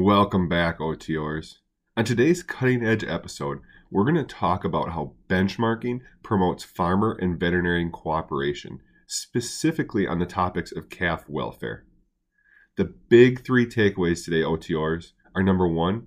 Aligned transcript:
Welcome 0.00 0.48
back, 0.48 0.78
OTOers. 0.78 1.56
On 1.96 2.04
today's 2.04 2.44
cutting 2.44 2.86
edge 2.86 3.02
episode, 3.02 3.58
we're 3.90 4.04
going 4.04 4.14
to 4.14 4.22
talk 4.22 4.62
about 4.62 4.92
how 4.92 5.14
benchmarking 5.28 6.02
promotes 6.22 6.62
farmer 6.62 7.18
and 7.20 7.38
veterinarian 7.38 7.90
cooperation, 7.90 8.80
specifically 9.08 10.06
on 10.06 10.20
the 10.20 10.24
topics 10.24 10.70
of 10.70 10.88
calf 10.88 11.28
welfare. 11.28 11.84
The 12.76 12.84
big 12.84 13.44
three 13.44 13.66
takeaways 13.66 14.24
today, 14.24 14.42
OTOers, 14.42 15.14
are 15.34 15.42
number 15.42 15.66
one, 15.66 16.06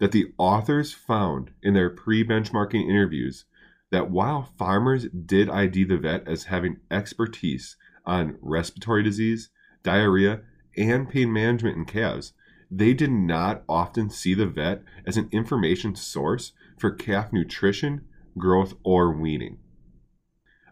that 0.00 0.12
the 0.12 0.32
authors 0.38 0.94
found 0.94 1.50
in 1.62 1.74
their 1.74 1.90
pre 1.90 2.26
benchmarking 2.26 2.88
interviews 2.88 3.44
that 3.90 4.10
while 4.10 4.50
farmers 4.56 5.08
did 5.08 5.50
ID 5.50 5.84
the 5.84 5.98
vet 5.98 6.26
as 6.26 6.44
having 6.44 6.78
expertise 6.90 7.76
on 8.06 8.38
respiratory 8.40 9.02
disease, 9.02 9.50
diarrhea, 9.82 10.40
and 10.78 11.10
pain 11.10 11.30
management 11.30 11.76
in 11.76 11.84
calves, 11.84 12.32
they 12.70 12.94
did 12.94 13.10
not 13.10 13.62
often 13.68 14.10
see 14.10 14.34
the 14.34 14.46
vet 14.46 14.82
as 15.06 15.16
an 15.16 15.28
information 15.32 15.94
source 15.94 16.52
for 16.78 16.90
calf 16.90 17.32
nutrition, 17.32 18.02
growth, 18.36 18.74
or 18.82 19.12
weaning. 19.12 19.58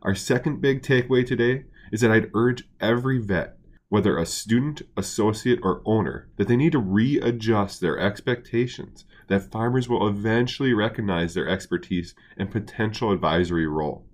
Our 0.03 0.15
second 0.15 0.61
big 0.61 0.83
takeaway 0.83 1.27
today 1.27 1.65
is 1.93 2.01
that 2.01 2.11
I'd 2.11 2.30
urge 2.34 2.69
every 2.80 3.19
vet, 3.19 3.57
whether 3.89 4.19
a 4.19 4.27
student, 4.27 4.83
associate, 4.97 5.61
or 5.62 5.83
owner, 5.87 6.29
that 6.37 6.48
they 6.48 6.57
need 6.57 6.73
to 6.73 6.79
readjust 6.79 7.80
their 7.80 7.98
expectations 7.98 9.05
that 9.29 9.51
farmers 9.51 9.89
will 9.89 10.06
eventually 10.06 10.75
recognize 10.75 11.34
their 11.34 11.48
expertise 11.48 12.15
and 12.37 12.51
potential 12.51 13.12
advisory 13.12 13.67
role. 13.67 14.06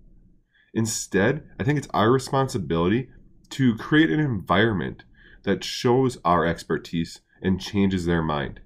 Instead, 0.72 1.42
I 1.58 1.64
think 1.64 1.78
it's 1.78 1.88
our 1.92 2.12
responsibility 2.12 3.08
to 3.50 3.76
create 3.76 4.10
an 4.10 4.20
environment 4.20 5.02
that 5.42 5.64
shows 5.64 6.18
our 6.24 6.46
expertise 6.46 7.20
and 7.42 7.60
changes 7.60 8.04
their 8.04 8.22
mind. 8.22 8.60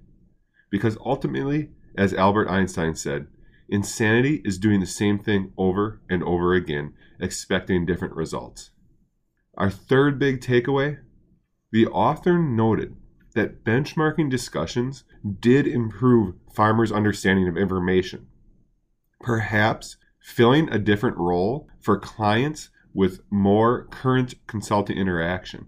Because 0.69 0.97
ultimately, 1.03 1.69
as 1.97 2.13
Albert 2.13 2.49
Einstein 2.49 2.95
said, 2.95 3.27
insanity 3.69 4.41
is 4.45 4.57
doing 4.57 4.79
the 4.79 4.85
same 4.85 5.19
thing 5.19 5.51
over 5.57 6.01
and 6.09 6.23
over 6.23 6.53
again, 6.53 6.93
expecting 7.19 7.85
different 7.85 8.15
results. 8.15 8.71
Our 9.57 9.69
third 9.69 10.19
big 10.19 10.41
takeaway 10.41 10.99
the 11.71 11.87
author 11.87 12.39
noted 12.39 12.95
that 13.33 13.65
benchmarking 13.65 14.29
discussions 14.29 15.03
did 15.41 15.67
improve 15.67 16.35
farmers' 16.55 16.91
understanding 16.91 17.49
of 17.49 17.57
information. 17.57 18.27
Perhaps 19.19 19.97
filling 20.21 20.69
a 20.69 20.79
different 20.79 21.17
role 21.17 21.67
for 21.81 21.99
clients 21.99 22.69
with 22.93 23.19
more 23.29 23.87
current 23.87 24.35
consulting 24.47 24.97
interaction 24.97 25.67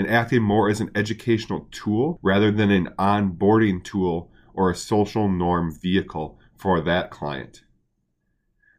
and 0.00 0.10
acting 0.10 0.42
more 0.42 0.70
as 0.70 0.80
an 0.80 0.90
educational 0.94 1.68
tool 1.70 2.18
rather 2.22 2.50
than 2.50 2.70
an 2.70 2.88
onboarding 2.98 3.84
tool 3.84 4.32
or 4.54 4.70
a 4.70 4.74
social 4.74 5.28
norm 5.28 5.70
vehicle 5.78 6.38
for 6.56 6.80
that 6.80 7.10
client. 7.10 7.64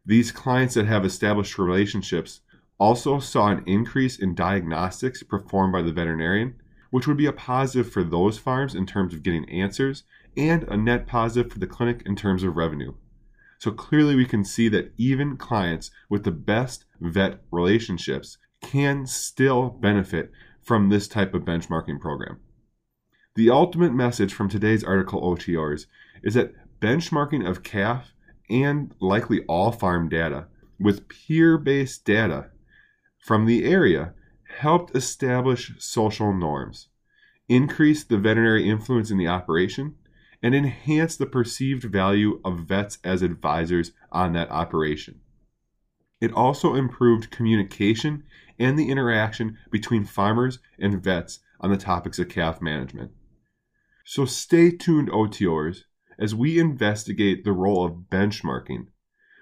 These 0.03 0.31
clients 0.31 0.73
that 0.73 0.87
have 0.87 1.05
established 1.05 1.59
relationships 1.59 2.41
also 2.79 3.19
saw 3.19 3.49
an 3.49 3.63
increase 3.67 4.17
in 4.17 4.33
diagnostics 4.33 5.21
performed 5.21 5.71
by 5.71 5.83
the 5.83 5.91
veterinarian, 5.91 6.55
which 6.89 7.05
would 7.05 7.17
be 7.17 7.27
a 7.27 7.31
positive 7.31 7.93
for 7.93 8.03
those 8.03 8.39
farms 8.39 8.73
in 8.73 8.87
terms 8.87 9.13
of 9.13 9.21
getting 9.21 9.47
answers 9.47 10.03
and 10.35 10.63
a 10.63 10.75
net 10.75 11.05
positive 11.05 11.51
for 11.51 11.59
the 11.59 11.67
clinic 11.67 12.01
in 12.03 12.15
terms 12.15 12.41
of 12.41 12.55
revenue. 12.55 12.95
So 13.59 13.69
clearly, 13.69 14.15
we 14.15 14.25
can 14.25 14.43
see 14.43 14.69
that 14.69 14.91
even 14.97 15.37
clients 15.37 15.91
with 16.09 16.23
the 16.23 16.31
best 16.31 16.85
vet 16.99 17.41
relationships 17.51 18.39
can 18.59 19.05
still 19.05 19.69
benefit 19.69 20.31
from 20.61 20.89
this 20.89 21.07
type 21.07 21.33
of 21.33 21.43
benchmarking 21.43 21.99
program. 21.99 22.39
The 23.35 23.49
ultimate 23.49 23.93
message 23.93 24.33
from 24.33 24.49
today's 24.49 24.83
article, 24.83 25.21
OTOers 25.21 25.85
is 26.23 26.33
that 26.33 26.53
benchmarking 26.81 27.47
of 27.47 27.63
calf 27.63 28.13
and 28.49 28.93
likely 28.99 29.41
all 29.45 29.71
farm 29.71 30.09
data 30.09 30.47
with 30.79 31.07
peer 31.07 31.57
based 31.57 32.05
data 32.05 32.49
from 33.17 33.45
the 33.45 33.63
area 33.65 34.13
helped 34.57 34.95
establish 34.95 35.71
social 35.79 36.33
norms, 36.33 36.89
increase 37.47 38.03
the 38.03 38.17
veterinary 38.17 38.69
influence 38.69 39.11
in 39.11 39.17
the 39.17 39.27
operation, 39.27 39.95
and 40.43 40.55
enhance 40.55 41.15
the 41.15 41.25
perceived 41.25 41.83
value 41.83 42.41
of 42.43 42.59
vets 42.59 42.97
as 43.03 43.21
advisors 43.21 43.91
on 44.11 44.33
that 44.33 44.49
operation. 44.49 45.21
It 46.21 46.31
also 46.33 46.75
improved 46.75 47.31
communication 47.31 48.23
and 48.59 48.77
the 48.77 48.89
interaction 48.89 49.57
between 49.71 50.05
farmers 50.05 50.59
and 50.79 51.03
vets 51.03 51.39
on 51.59 51.71
the 51.71 51.77
topics 51.77 52.19
of 52.19 52.29
calf 52.29 52.61
management. 52.61 53.11
So 54.05 54.25
stay 54.25 54.71
tuned, 54.71 55.09
OTOers, 55.09 55.85
as 56.19 56.35
we 56.35 56.59
investigate 56.59 57.43
the 57.43 57.53
role 57.53 57.83
of 57.83 58.09
benchmarking 58.11 58.87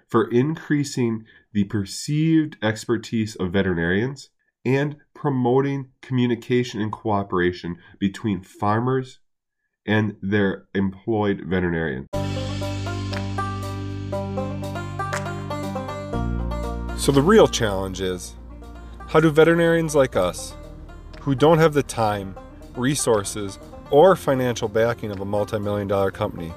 for 0.08 0.30
increasing 0.30 1.24
the 1.52 1.64
perceived 1.64 2.56
expertise 2.62 3.36
of 3.36 3.52
veterinarians 3.52 4.30
and 4.64 4.96
promoting 5.14 5.90
communication 6.00 6.80
and 6.80 6.90
cooperation 6.90 7.76
between 7.98 8.42
farmers 8.42 9.20
and 9.86 10.16
their 10.22 10.66
employed 10.74 11.42
veterinarian. 11.46 12.06
So, 17.00 17.12
the 17.12 17.22
real 17.22 17.48
challenge 17.48 18.02
is 18.02 18.34
how 19.08 19.20
do 19.20 19.30
veterinarians 19.30 19.94
like 19.94 20.16
us, 20.16 20.54
who 21.22 21.34
don't 21.34 21.56
have 21.56 21.72
the 21.72 21.82
time, 21.82 22.36
resources, 22.76 23.58
or 23.90 24.14
financial 24.14 24.68
backing 24.68 25.10
of 25.10 25.18
a 25.18 25.24
multi 25.24 25.58
million 25.58 25.88
dollar 25.88 26.10
company, 26.10 26.52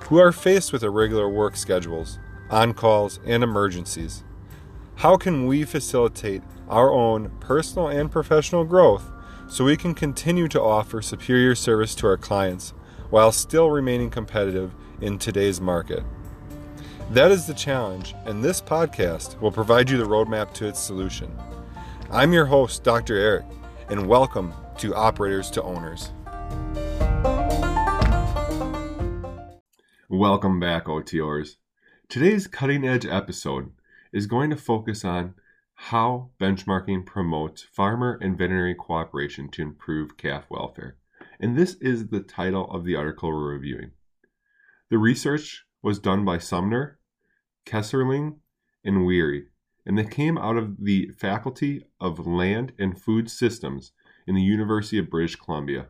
who 0.00 0.18
are 0.18 0.30
faced 0.30 0.74
with 0.74 0.82
irregular 0.82 1.26
work 1.26 1.56
schedules, 1.56 2.18
on 2.50 2.74
calls, 2.74 3.18
and 3.24 3.42
emergencies, 3.42 4.24
how 4.96 5.16
can 5.16 5.46
we 5.46 5.64
facilitate 5.64 6.42
our 6.68 6.92
own 6.92 7.30
personal 7.40 7.88
and 7.88 8.12
professional 8.12 8.64
growth 8.64 9.10
so 9.48 9.64
we 9.64 9.78
can 9.78 9.94
continue 9.94 10.48
to 10.48 10.60
offer 10.60 11.00
superior 11.00 11.54
service 11.54 11.94
to 11.94 12.06
our 12.06 12.18
clients 12.18 12.74
while 13.08 13.32
still 13.32 13.70
remaining 13.70 14.10
competitive 14.10 14.74
in 15.00 15.18
today's 15.18 15.62
market? 15.62 16.04
That 17.12 17.30
is 17.30 17.46
the 17.46 17.54
challenge, 17.54 18.14
and 18.26 18.44
this 18.44 18.60
podcast 18.60 19.40
will 19.40 19.50
provide 19.50 19.88
you 19.88 19.96
the 19.96 20.04
roadmap 20.04 20.52
to 20.52 20.68
its 20.68 20.78
solution. 20.78 21.34
I'm 22.10 22.34
your 22.34 22.44
host, 22.44 22.84
Dr. 22.84 23.16
Eric, 23.16 23.46
and 23.88 24.06
welcome 24.06 24.52
to 24.76 24.94
Operators 24.94 25.50
to 25.52 25.62
Owners. 25.62 26.12
Welcome 30.10 30.60
back, 30.60 30.84
OTOers. 30.84 31.56
Today's 32.10 32.46
cutting 32.46 32.86
edge 32.86 33.06
episode 33.06 33.72
is 34.12 34.26
going 34.26 34.50
to 34.50 34.56
focus 34.56 35.02
on 35.02 35.32
how 35.76 36.28
benchmarking 36.38 37.06
promotes 37.06 37.62
farmer 37.62 38.18
and 38.20 38.36
veterinary 38.36 38.74
cooperation 38.74 39.48
to 39.52 39.62
improve 39.62 40.18
calf 40.18 40.44
welfare. 40.50 40.96
And 41.40 41.56
this 41.56 41.76
is 41.80 42.08
the 42.08 42.20
title 42.20 42.70
of 42.70 42.84
the 42.84 42.96
article 42.96 43.30
we're 43.30 43.54
reviewing. 43.54 43.92
The 44.90 44.98
research 44.98 45.64
was 45.82 45.98
done 45.98 46.22
by 46.26 46.36
Sumner 46.36 46.97
Keyserlingk, 47.68 48.38
and 48.84 49.04
Weary, 49.04 49.46
and 49.84 49.98
they 49.98 50.04
came 50.04 50.38
out 50.38 50.56
of 50.56 50.84
the 50.84 51.10
Faculty 51.16 51.84
of 52.00 52.26
Land 52.26 52.72
and 52.78 53.00
Food 53.00 53.30
Systems 53.30 53.92
in 54.26 54.34
the 54.34 54.42
University 54.42 54.98
of 54.98 55.10
British 55.10 55.36
Columbia. 55.36 55.88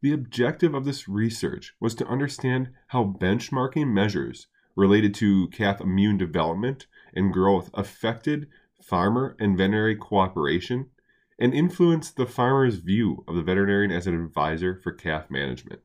The 0.00 0.12
objective 0.12 0.74
of 0.74 0.84
this 0.84 1.08
research 1.08 1.74
was 1.80 1.94
to 1.96 2.06
understand 2.06 2.70
how 2.88 3.16
benchmarking 3.20 3.92
measures 3.92 4.48
related 4.74 5.14
to 5.14 5.48
calf 5.48 5.80
immune 5.80 6.16
development 6.16 6.86
and 7.14 7.32
growth 7.32 7.70
affected 7.74 8.48
farmer 8.82 9.36
and 9.38 9.56
veterinary 9.56 9.96
cooperation 9.96 10.90
and 11.38 11.54
influenced 11.54 12.16
the 12.16 12.26
farmer's 12.26 12.76
view 12.76 13.24
of 13.28 13.36
the 13.36 13.42
veterinarian 13.42 13.90
as 13.90 14.06
an 14.06 14.14
advisor 14.14 14.74
for 14.74 14.92
calf 14.92 15.30
management. 15.30 15.80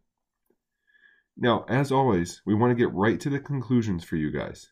Now, 1.36 1.66
as 1.70 1.92
always, 1.92 2.42
we 2.46 2.56
want 2.56 2.72
to 2.72 2.76
get 2.76 2.94
right 2.94 3.20
to 3.20 3.30
the 3.30 3.40
conclusions 3.40 4.04
for 4.04 4.16
you 4.16 4.32
guys. 4.32 4.72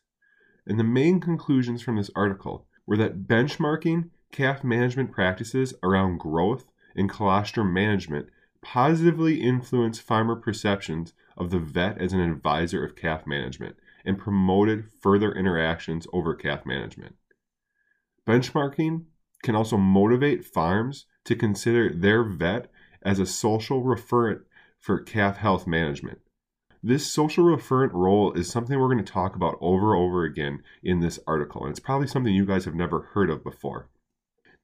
And 0.66 0.78
the 0.78 0.84
main 0.84 1.20
conclusions 1.20 1.82
from 1.82 1.96
this 1.96 2.10
article 2.16 2.66
were 2.86 2.96
that 2.96 3.26
benchmarking 3.26 4.10
calf 4.32 4.64
management 4.64 5.12
practices 5.12 5.74
around 5.82 6.18
growth 6.18 6.66
and 6.94 7.08
colostrum 7.08 7.72
management 7.72 8.28
positively 8.62 9.40
influenced 9.40 10.02
farmer 10.02 10.34
perceptions 10.34 11.12
of 11.36 11.50
the 11.50 11.58
vet 11.58 11.98
as 11.98 12.12
an 12.12 12.20
advisor 12.20 12.84
of 12.84 12.96
calf 12.96 13.26
management 13.26 13.76
and 14.04 14.18
promoted 14.18 14.84
further 15.00 15.32
interactions 15.32 16.06
over 16.12 16.34
calf 16.34 16.66
management. 16.66 17.14
Benchmarking 18.26 19.04
can 19.42 19.54
also 19.54 19.76
motivate 19.76 20.44
farms 20.44 21.06
to 21.24 21.36
consider 21.36 21.92
their 21.92 22.24
vet 22.24 22.70
as 23.02 23.18
a 23.18 23.26
social 23.26 23.82
referent 23.82 24.40
for 24.78 25.00
calf 25.00 25.36
health 25.36 25.66
management. 25.66 26.20
This 26.88 27.04
social 27.04 27.46
referent 27.46 27.92
role 27.94 28.32
is 28.34 28.48
something 28.48 28.78
we're 28.78 28.86
going 28.86 29.04
to 29.04 29.12
talk 29.12 29.34
about 29.34 29.58
over 29.60 29.92
and 29.92 30.04
over 30.04 30.22
again 30.22 30.62
in 30.84 31.00
this 31.00 31.18
article, 31.26 31.62
and 31.62 31.72
it's 31.72 31.80
probably 31.80 32.06
something 32.06 32.32
you 32.32 32.46
guys 32.46 32.64
have 32.64 32.76
never 32.76 33.10
heard 33.12 33.28
of 33.28 33.42
before. 33.42 33.88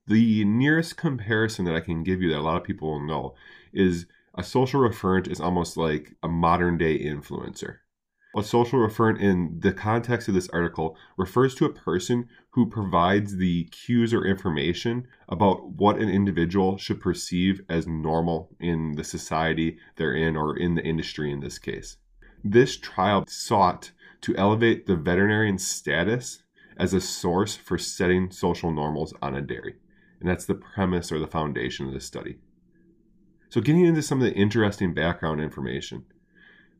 The 0.07 0.45
nearest 0.45 0.97
comparison 0.97 1.65
that 1.65 1.75
I 1.75 1.81
can 1.81 2.05
give 2.05 2.23
you 2.23 2.29
that 2.29 2.39
a 2.39 2.43
lot 2.43 2.59
of 2.59 2.63
people 2.63 2.93
will 2.93 3.05
know 3.05 3.35
is 3.73 4.07
a 4.39 4.45
social 4.45 4.81
referent 4.81 5.27
is 5.27 5.41
almost 5.41 5.77
like 5.77 6.15
a 6.23 6.29
modern 6.29 6.79
day 6.79 6.97
influencer. 6.97 7.79
A 8.37 8.45
social 8.45 8.79
referent, 8.79 9.21
in 9.21 9.59
the 9.59 9.73
context 9.73 10.29
of 10.29 10.35
this 10.35 10.49
article, 10.51 10.97
refers 11.17 11.57
to 11.57 11.65
a 11.65 11.75
person 11.75 12.29
who 12.51 12.71
provides 12.71 13.39
the 13.39 13.65
cues 13.73 14.15
or 14.15 14.25
information 14.25 15.09
about 15.29 15.71
what 15.73 15.99
an 15.99 16.09
individual 16.09 16.79
should 16.79 17.01
perceive 17.01 17.63
as 17.69 17.89
normal 17.89 18.55
in 18.61 18.93
the 18.93 19.03
society 19.03 19.79
they're 19.97 20.15
in 20.15 20.37
or 20.37 20.57
in 20.57 20.77
the 20.77 20.85
industry 20.85 21.33
in 21.33 21.41
this 21.41 21.59
case. 21.59 21.97
This 22.45 22.77
trial 22.77 23.25
sought 23.29 23.93
to 24.23 24.37
elevate 24.37 24.87
the 24.87 24.97
veterinarian's 24.97 25.67
status 25.67 26.43
as 26.77 26.93
a 26.93 27.01
source 27.01 27.55
for 27.55 27.79
setting 27.79 28.31
social 28.31 28.73
normals 28.73 29.15
on 29.23 29.35
a 29.35 29.41
dairy. 29.41 29.77
And 30.21 30.29
that's 30.29 30.47
the 30.47 30.55
premise 30.55 31.13
or 31.13 31.19
the 31.19 31.27
foundation 31.27 31.87
of 31.87 31.93
this 31.93 32.07
study. 32.07 32.39
So, 33.49 33.61
getting 33.61 33.85
into 33.85 34.03
some 34.03 34.21
of 34.21 34.25
the 34.25 34.35
interesting 34.35 34.95
background 34.95 35.41
information. 35.41 36.05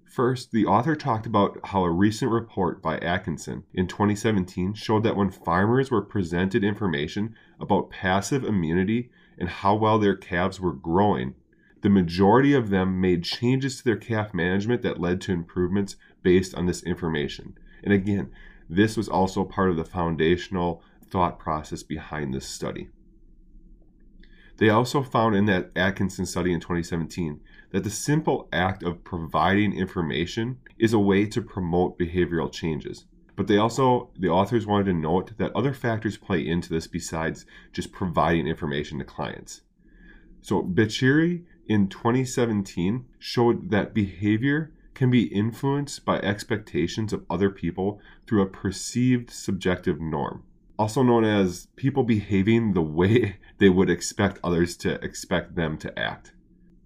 First, 0.05 0.53
the 0.53 0.67
author 0.67 0.95
talked 0.95 1.27
about 1.27 1.59
how 1.65 1.85
a 1.85 1.91
recent 1.91 2.31
report 2.31 2.83
by 2.83 2.99
Atkinson 2.99 3.65
in 3.73 3.87
2017 3.87 4.75
showed 4.75 5.05
that 5.05 5.17
when 5.17 5.31
farmers 5.31 5.91
were 5.91 6.03
presented 6.03 6.65
information 6.65 7.35
about 7.61 7.91
passive 7.91 8.45
immunity 8.45 9.11
and 9.39 9.49
how 9.49 9.75
well 9.75 9.99
their 9.99 10.17
calves 10.17 10.61
were 10.61 10.73
growing, 10.73 11.35
the 11.83 11.91
majority 11.91 12.55
of 12.55 12.71
them 12.71 13.01
made 13.01 13.25
changes 13.25 13.79
to 13.79 13.85
their 13.85 13.97
calf 13.97 14.33
management 14.33 14.83
that 14.83 15.01
led 15.01 15.21
to 15.23 15.33
improvements 15.33 15.97
based 16.23 16.55
on 16.55 16.67
this 16.67 16.83
information. 16.83 17.59
And 17.83 17.93
again, 17.93 18.31
this 18.71 18.97
was 18.97 19.09
also 19.09 19.45
part 19.45 19.71
of 19.71 19.77
the 19.77 19.85
foundational 19.85 20.83
thought 21.11 21.39
process 21.39 21.83
behind 21.83 22.33
this 22.33 22.47
study. 22.47 22.89
They 24.59 24.71
also 24.71 25.03
found 25.03 25.35
in 25.35 25.47
that 25.47 25.73
Atkinson 25.75 26.25
study 26.25 26.53
in 26.53 26.61
2017 26.61 27.41
that 27.73 27.83
the 27.83 27.91
simple 27.91 28.49
act 28.53 28.85
of 28.85 29.03
providing 29.03 29.73
information 29.73 30.59
is 30.79 30.93
a 30.93 30.99
way 30.99 31.27
to 31.27 31.43
promote 31.43 31.99
behavioral 31.99 32.53
changes. 32.53 33.07
But 33.35 33.49
they 33.49 33.57
also, 33.57 34.11
the 34.17 34.29
authors 34.29 34.67
wanted 34.67 34.85
to 34.85 34.93
note 34.93 35.37
that 35.39 35.57
other 35.57 35.73
factors 35.73 36.17
play 36.17 36.47
into 36.47 36.69
this 36.69 36.87
besides 36.87 37.45
just 37.73 37.91
providing 37.91 38.47
information 38.47 38.99
to 38.99 39.05
clients. 39.05 39.63
So 40.43 40.63
Bicchieri 40.63 41.45
in 41.67 41.89
2017 41.89 43.07
showed 43.19 43.71
that 43.71 43.95
behavior 43.95 44.73
can 44.95 45.11
be 45.11 45.25
influenced 45.25 46.05
by 46.05 46.19
expectations 46.19 47.13
of 47.13 47.25
other 47.31 47.51
people 47.51 48.01
through 48.27 48.43
a 48.43 48.47
perceived 48.47 49.31
subjective 49.31 50.01
norm, 50.01 50.43
also 50.79 51.03
known 51.03 51.25
as 51.25 51.69
people 51.77 52.03
behaving 52.03 52.73
the 52.73 52.83
way 53.01 53.37
they 53.59 53.69
would 53.69 53.91
expect 53.91 54.39
others 54.45 54.77
to 54.77 54.95
expect 55.05 55.55
them 55.55 55.79
to 55.79 55.99
act. 55.99 56.33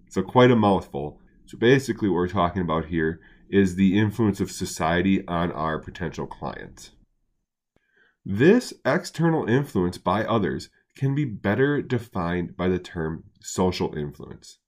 So, 0.09 0.21
quite 0.21 0.51
a 0.51 0.55
mouthful. 0.55 1.19
So, 1.45 1.57
basically, 1.57 2.09
what 2.09 2.15
we're 2.15 2.27
talking 2.27 2.61
about 2.61 2.85
here 2.85 3.19
is 3.49 3.75
the 3.75 3.97
influence 3.97 4.39
of 4.39 4.51
society 4.51 5.25
on 5.27 5.51
our 5.51 5.79
potential 5.79 6.27
clients. 6.27 6.91
This 8.25 8.73
external 8.85 9.47
influence 9.47 9.97
by 9.97 10.25
others 10.25 10.69
can 10.97 11.15
be 11.15 11.23
better 11.23 11.81
defined 11.81 12.57
by 12.57 12.67
the 12.67 12.79
term 12.79 13.23
social 13.39 13.95
influence, 13.95 14.59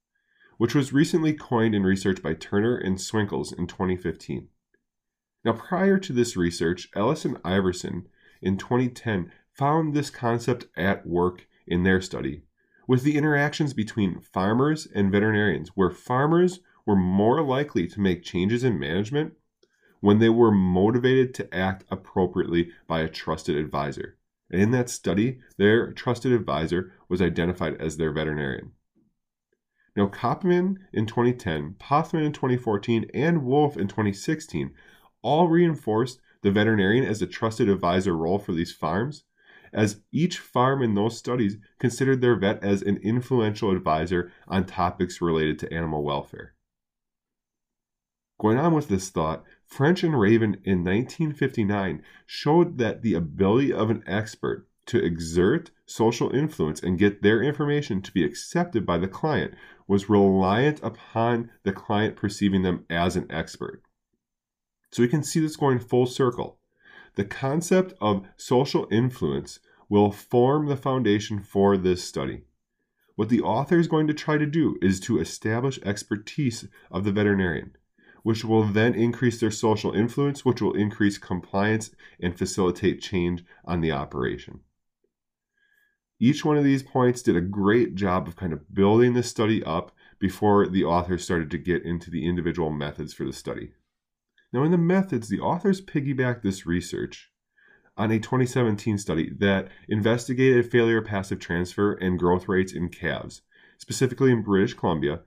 which 0.59 0.75
was 0.75 0.91
recently 0.91 1.31
coined 1.31 1.73
in 1.73 1.83
research 1.83 2.21
by 2.21 2.33
Turner 2.33 2.75
and 2.75 2.97
Swinkels 2.97 3.57
in 3.57 3.65
2015. 3.65 4.50
Now, 5.45 5.53
prior 5.53 5.97
to 5.97 6.11
this 6.11 6.35
research, 6.35 6.89
Ellis 6.94 7.23
and 7.23 7.38
Iverson 7.45 8.09
in 8.41 8.57
2010 8.57 9.31
found 9.53 9.94
this 9.94 10.09
concept 10.09 10.65
at 10.75 11.07
work 11.07 11.47
in 11.65 11.83
their 11.83 12.01
study 12.01 12.41
with 12.89 13.03
the 13.03 13.15
interactions 13.15 13.73
between 13.73 14.19
farmers 14.19 14.85
and 14.94 15.13
veterinarians, 15.13 15.69
where 15.75 15.89
farmers 15.89 16.59
were 16.85 16.95
more 16.95 17.41
likely 17.41 17.88
to 17.88 18.01
make 18.01 18.21
changes 18.21 18.65
in 18.65 18.77
management 18.77 19.35
when 20.01 20.19
they 20.19 20.27
were 20.27 20.51
motivated 20.51 21.33
to 21.35 21.55
act 21.55 21.85
appropriately 21.89 22.71
by 22.85 23.00
a 23.00 23.07
trusted 23.07 23.55
advisor. 23.55 24.17
And 24.51 24.62
in 24.62 24.71
that 24.71 24.89
study, 24.89 25.39
their 25.57 25.94
trusted 25.94 26.33
advisor 26.33 26.91
was 27.07 27.21
identified 27.21 27.79
as 27.79 27.95
their 27.95 28.12
veterinarian. 28.12 28.73
Now, 29.95 30.07
Kopman 30.07 30.77
in 30.94 31.06
2010, 31.06 31.75
Pothman 31.80 32.25
in 32.25 32.33
2014, 32.33 33.09
and 33.13 33.44
Wolf 33.44 33.75
in 33.75 33.88
2016 33.88 34.71
all 35.21 35.47
reinforced 35.47 36.21
the 36.41 36.51
veterinarian 36.51 37.06
as 37.06 37.21
a 37.21 37.27
trusted 37.27 37.68
advisor 37.68 38.15
role 38.15 38.39
for 38.39 38.53
these 38.53 38.71
farms 38.71 39.25
as 39.74 40.01
each 40.12 40.39
farm 40.39 40.81
in 40.81 40.95
those 40.95 41.18
studies 41.18 41.57
considered 41.80 42.21
their 42.21 42.36
vet 42.36 42.63
as 42.63 42.81
an 42.81 42.97
influential 42.97 43.71
advisor 43.71 44.31
on 44.47 44.65
topics 44.65 45.21
related 45.21 45.59
to 45.59 45.74
animal 45.74 46.03
welfare. 46.03 46.56
Going 48.39 48.57
on 48.57 48.74
with 48.74 48.88
this 48.88 49.09
thought, 49.09 49.44
French 49.65 50.03
and 50.03 50.18
Raven 50.18 50.56
in 50.63 50.83
1959 50.83 52.01
showed 52.25 52.77
that 52.77 53.01
the 53.01 53.13
ability 53.13 53.74
of 53.74 53.89
an 53.89 54.03
expert 54.07 54.69
to 54.89 55.03
exert 55.03 55.71
social 55.86 56.30
influence 56.36 56.81
and 56.81 57.00
get 57.00 57.21
their 57.21 57.41
information 57.41 58.01
to 58.01 58.12
be 58.12 58.24
accepted 58.24 58.86
by 58.86 58.97
the 58.97 59.07
client 59.07 59.53
was 59.88 60.09
reliant 60.09 60.80
upon 60.83 61.51
the 61.63 61.71
client 61.71 62.15
perceiving 62.15 62.63
them 62.63 62.86
as 62.89 63.15
an 63.15 63.27
expert. 63.30 63.81
So 64.91 65.03
we 65.03 65.07
can 65.07 65.24
see 65.24 65.39
this 65.39 65.56
going 65.56 65.80
full 65.80 66.07
circle. 66.07 66.59
The 67.15 67.25
concept 67.25 67.94
of 68.01 68.25
social 68.36 68.88
influence 68.91 69.59
will 69.89 70.12
form 70.12 70.68
the 70.68 70.77
foundation 70.77 71.41
for 71.41 71.77
this 71.77 72.03
study. 72.03 72.44
What 73.15 73.30
the 73.30 73.41
author 73.41 73.77
is 73.77 73.88
going 73.88 74.07
to 74.07 74.13
try 74.13 74.38
to 74.38 74.45
do 74.45 74.77
is 74.81 75.00
to 75.01 75.19
establish 75.19 75.80
expertise 75.83 76.68
of 76.89 77.03
the 77.03 77.12
veterinarian, 77.12 77.75
which 78.24 78.45
will 78.45 78.63
then 78.63 78.95
increase 78.95 79.39
their 79.39 79.51
social 79.51 79.91
influence, 79.94 80.45
which 80.45 80.62
will 80.62 80.74
increase 80.74 81.18
compliance 81.18 81.91
and 82.19 82.38
facilitate 82.38 83.01
change 83.01 83.44
on 83.65 83.81
the 83.81 83.91
operation. 83.91 84.62
Each 86.19 86.44
one 86.44 86.57
of 86.57 86.66
these 86.66 86.83
points 86.83 87.21
did 87.21 87.38
a 87.38 87.42
great 87.42 87.95
job 87.95 88.27
of 88.27 88.36
kind 88.36 88.51
of 88.51 88.74
building 88.74 89.13
the 89.13 89.24
study 89.24 89.63
up 89.63 89.92
before 90.19 90.68
the 90.68 90.83
author 90.83 91.18
started 91.18 91.50
to 91.51 91.57
get 91.57 91.83
into 91.83 92.12
the 92.12 92.27
individual 92.27 92.69
methods 92.69 93.13
for 93.13 93.24
the 93.24 93.31
study. 93.31 93.71
Now, 94.51 94.63
in 94.63 94.71
the 94.71 94.77
methods, 94.77 95.30
the 95.30 95.39
authors 95.39 95.80
piggyback 95.80 96.42
this 96.42 96.66
research 96.66 97.31
on 97.95 98.12
a 98.12 98.19
2017 98.19 98.98
study 98.98 99.31
that 99.39 99.69
investigated 99.88 100.69
failure 100.69 101.01
passive 101.01 101.39
transfer 101.39 101.94
and 101.94 102.19
growth 102.19 102.50
rates 102.50 102.74
in 102.74 102.89
calves, 102.89 103.42
specifically 103.77 104.31
in 104.31 104.42
British 104.42 104.74
Columbia, 104.74 105.22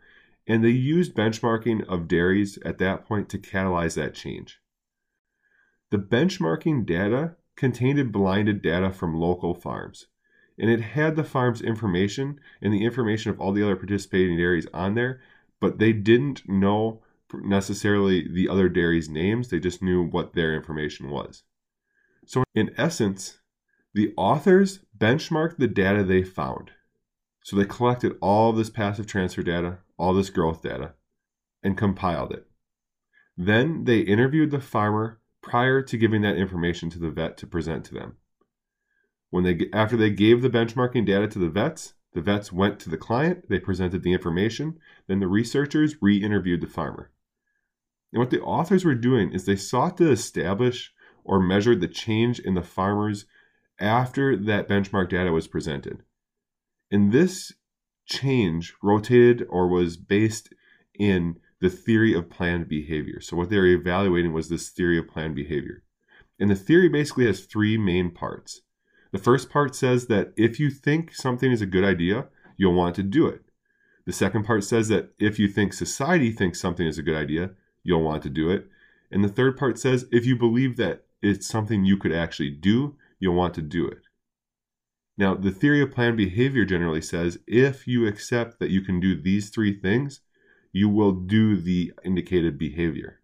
and 0.46 0.62
they 0.62 0.70
used 0.70 1.14
benchmarking 1.14 1.86
of 1.86 2.08
dairies 2.08 2.58
at 2.64 2.78
that 2.78 3.06
point 3.06 3.28
to 3.30 3.38
catalyze 3.38 3.94
that 3.94 4.14
change. 4.14 4.58
The 5.90 5.98
benchmarking 5.98 6.84
data 6.84 7.36
contained 7.56 8.12
blinded 8.12 8.60
data 8.60 8.90
from 8.90 9.14
local 9.14 9.54
farms, 9.54 10.06
and 10.58 10.70
it 10.70 10.80
had 10.80 11.16
the 11.16 11.24
farm's 11.24 11.62
information 11.62 12.40
and 12.60 12.72
the 12.72 12.84
information 12.84 13.30
of 13.30 13.40
all 13.40 13.52
the 13.52 13.62
other 13.62 13.76
participating 13.76 14.36
dairies 14.36 14.66
on 14.72 14.94
there, 14.94 15.20
but 15.60 15.78
they 15.78 15.92
didn't 15.92 16.48
know 16.48 17.02
necessarily 17.34 18.28
the 18.28 18.48
other 18.48 18.68
dairies' 18.68 19.08
names, 19.08 19.48
they 19.48 19.58
just 19.58 19.82
knew 19.82 20.02
what 20.02 20.34
their 20.34 20.54
information 20.54 21.10
was. 21.10 21.44
So, 22.26 22.44
in 22.54 22.72
essence, 22.76 23.38
the 23.94 24.12
authors 24.16 24.80
benchmarked 24.96 25.56
the 25.56 25.68
data 25.68 26.04
they 26.04 26.22
found. 26.22 26.70
So, 27.42 27.56
they 27.56 27.64
collected 27.64 28.16
all 28.20 28.52
this 28.52 28.70
passive 28.70 29.06
transfer 29.06 29.42
data, 29.42 29.78
all 29.96 30.14
this 30.14 30.30
growth 30.30 30.62
data, 30.62 30.92
and 31.62 31.76
compiled 31.76 32.32
it. 32.32 32.46
Then 33.36 33.84
they 33.84 34.00
interviewed 34.00 34.50
the 34.50 34.60
farmer 34.60 35.20
prior 35.40 35.82
to 35.82 35.96
giving 35.96 36.22
that 36.22 36.36
information 36.36 36.90
to 36.90 36.98
the 36.98 37.10
vet 37.10 37.36
to 37.38 37.46
present 37.46 37.84
to 37.86 37.94
them. 37.94 38.16
When 39.32 39.44
they 39.44 39.70
after 39.72 39.96
they 39.96 40.10
gave 40.10 40.42
the 40.42 40.50
benchmarking 40.50 41.06
data 41.06 41.26
to 41.26 41.38
the 41.38 41.48
vets, 41.48 41.94
the 42.12 42.20
vets 42.20 42.52
went 42.52 42.78
to 42.80 42.90
the 42.90 42.98
client, 42.98 43.48
they 43.48 43.58
presented 43.58 44.02
the 44.02 44.12
information, 44.12 44.78
then 45.06 45.20
the 45.20 45.26
researchers 45.26 46.02
re-interviewed 46.02 46.60
the 46.60 46.66
farmer. 46.66 47.10
And 48.12 48.20
what 48.20 48.28
the 48.28 48.42
authors 48.42 48.84
were 48.84 48.94
doing 48.94 49.32
is 49.32 49.46
they 49.46 49.56
sought 49.56 49.96
to 49.96 50.10
establish 50.10 50.92
or 51.24 51.40
measure 51.40 51.74
the 51.74 51.88
change 51.88 52.40
in 52.40 52.52
the 52.52 52.62
farmers 52.62 53.24
after 53.80 54.36
that 54.36 54.68
benchmark 54.68 55.08
data 55.08 55.32
was 55.32 55.48
presented. 55.48 56.02
And 56.90 57.10
this 57.10 57.54
change 58.04 58.74
rotated 58.82 59.46
or 59.48 59.66
was 59.66 59.96
based 59.96 60.52
in 60.92 61.36
the 61.58 61.70
theory 61.70 62.12
of 62.12 62.28
planned 62.28 62.68
behavior. 62.68 63.22
So, 63.22 63.38
what 63.38 63.48
they 63.48 63.56
were 63.56 63.64
evaluating 63.64 64.34
was 64.34 64.50
this 64.50 64.68
theory 64.68 64.98
of 64.98 65.08
planned 65.08 65.36
behavior. 65.36 65.84
And 66.38 66.50
the 66.50 66.54
theory 66.54 66.90
basically 66.90 67.24
has 67.24 67.46
three 67.46 67.78
main 67.78 68.10
parts. 68.10 68.60
The 69.12 69.18
first 69.18 69.50
part 69.50 69.74
says 69.74 70.06
that 70.06 70.32
if 70.36 70.58
you 70.58 70.70
think 70.70 71.14
something 71.14 71.52
is 71.52 71.60
a 71.60 71.66
good 71.66 71.84
idea, 71.84 72.26
you'll 72.56 72.74
want 72.74 72.94
to 72.96 73.02
do 73.02 73.26
it. 73.26 73.42
The 74.06 74.12
second 74.12 74.44
part 74.44 74.64
says 74.64 74.88
that 74.88 75.10
if 75.18 75.38
you 75.38 75.48
think 75.48 75.72
society 75.72 76.32
thinks 76.32 76.60
something 76.60 76.86
is 76.86 76.98
a 76.98 77.02
good 77.02 77.16
idea, 77.16 77.50
you'll 77.84 78.02
want 78.02 78.22
to 78.24 78.30
do 78.30 78.50
it. 78.50 78.66
And 79.10 79.22
the 79.22 79.28
third 79.28 79.56
part 79.56 79.78
says 79.78 80.06
if 80.10 80.24
you 80.24 80.36
believe 80.36 80.76
that 80.78 81.04
it's 81.20 81.46
something 81.46 81.84
you 81.84 81.96
could 81.96 82.12
actually 82.12 82.50
do, 82.50 82.96
you'll 83.20 83.34
want 83.34 83.54
to 83.54 83.62
do 83.62 83.86
it. 83.86 83.98
Now, 85.18 85.34
the 85.34 85.52
theory 85.52 85.82
of 85.82 85.92
planned 85.92 86.16
behavior 86.16 86.64
generally 86.64 87.02
says 87.02 87.38
if 87.46 87.86
you 87.86 88.06
accept 88.06 88.58
that 88.58 88.70
you 88.70 88.80
can 88.80 88.98
do 88.98 89.20
these 89.20 89.50
three 89.50 89.78
things, 89.78 90.20
you 90.72 90.88
will 90.88 91.12
do 91.12 91.56
the 91.56 91.92
indicated 92.02 92.58
behavior. 92.58 93.20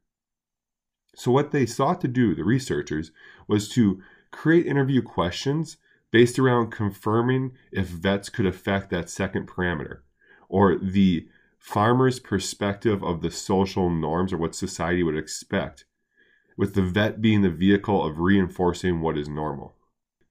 So, 1.17 1.33
what 1.33 1.51
they 1.51 1.67
sought 1.67 2.01
to 2.03 2.09
do, 2.09 2.35
the 2.35 2.45
researchers, 2.45 3.11
was 3.49 3.69
to 3.71 4.01
create 4.31 4.67
interview 4.67 5.03
questions 5.03 5.77
based 6.11 6.39
around 6.39 6.71
confirming 6.71 7.53
if 7.73 7.87
vets 7.87 8.29
could 8.29 8.47
affect 8.47 8.91
that 8.91 9.11
second 9.11 9.47
parameter 9.47 10.01
or 10.49 10.77
the 10.79 11.29
farmer's 11.59 12.19
perspective 12.19 13.03
of 13.03 13.21
the 13.21 13.31
social 13.31 13.91
norms 13.91 14.33
or 14.33 14.39
what 14.39 14.55
society 14.55 15.03
would 15.03 15.17
expect, 15.17 15.85
with 16.57 16.75
the 16.75 16.83
vet 16.83 17.21
being 17.21 17.43
the 17.43 17.51
vehicle 17.51 18.05
of 18.05 18.19
reinforcing 18.19 19.01
what 19.01 19.19
is 19.19 19.29
normal. 19.29 19.75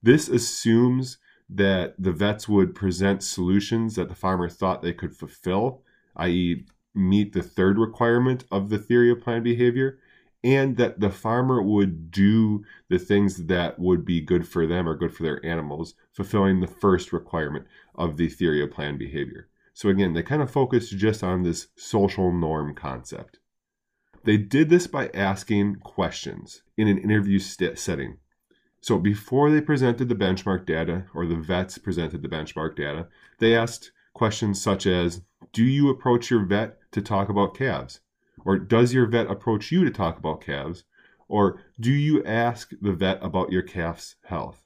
This 0.02 0.28
assumes 0.28 1.18
that 1.50 1.96
the 1.98 2.12
vets 2.12 2.50
would 2.50 2.76
present 2.76 3.24
solutions 3.24 3.96
that 3.96 4.10
the 4.10 4.16
farmer 4.16 4.50
thought 4.50 4.82
they 4.82 4.94
could 4.94 5.16
fulfill, 5.16 5.84
i.e., 6.16 6.66
meet 6.94 7.34
the 7.34 7.44
third 7.44 7.78
requirement 7.78 8.44
of 8.52 8.70
the 8.70 8.80
theory 8.80 9.12
of 9.12 9.22
planned 9.22 9.44
behavior, 9.44 10.00
and 10.44 10.78
that 10.78 11.00
the 11.00 11.10
farmer 11.10 11.62
would 11.62 12.12
do 12.12 12.64
the 12.90 13.00
things 13.00 13.48
that 13.48 13.80
would 13.80 14.06
be 14.06 14.22
good 14.22 14.48
for 14.48 14.68
them 14.68 14.88
or 14.88 14.96
good 14.96 15.14
for 15.14 15.24
their 15.24 15.44
animals, 15.46 15.96
fulfilling 16.14 16.60
the 16.60 16.68
first 16.68 17.12
requirement 17.12 17.66
of 17.96 18.18
the 18.18 18.30
theory 18.30 18.64
of 18.64 18.72
planned 18.72 19.00
behavior. 19.00 19.48
So 19.74 19.90
again, 19.90 20.14
they 20.14 20.24
kind 20.24 20.42
of 20.42 20.50
focused 20.50 20.98
just 20.98 21.24
on 21.24 21.44
this 21.44 21.68
social 21.76 22.32
norm 22.32 22.76
concept. 22.76 23.40
They 24.24 24.38
did 24.38 24.70
this 24.70 24.88
by 24.88 25.10
asking 25.14 25.78
questions 25.78 26.64
in 26.76 26.88
an 26.88 26.98
interview 26.98 27.40
st- 27.40 27.80
setting. 27.80 28.18
So 28.82 28.98
before 28.98 29.52
they 29.52 29.62
presented 29.62 30.10
the 30.10 30.16
benchmark 30.16 30.66
data, 30.66 31.06
or 31.14 31.26
the 31.26 31.36
vets 31.36 31.78
presented 31.78 32.22
the 32.22 32.28
benchmark 32.28 32.76
data, 32.76 33.08
they 33.40 33.56
asked 33.56 33.92
questions 34.14 34.62
such 34.62 34.86
as 34.86 35.22
Do 35.54 35.64
you 35.64 35.90
approach 35.90 36.30
your 36.30 36.46
vet 36.46 36.78
to 36.92 37.02
talk 37.02 37.30
about 37.30 37.56
calves? 37.56 38.02
Or 38.48 38.58
does 38.58 38.94
your 38.94 39.06
vet 39.08 39.30
approach 39.30 39.74
you 39.74 39.84
to 39.84 39.92
talk 39.92 40.18
about 40.18 40.40
calves? 40.40 40.86
Or 41.28 41.66
do 41.78 41.92
you 41.92 42.24
ask 42.24 42.72
the 42.82 42.94
vet 42.94 43.20
about 43.22 43.52
your 43.52 43.62
calf's 43.62 44.16
health? 44.24 44.64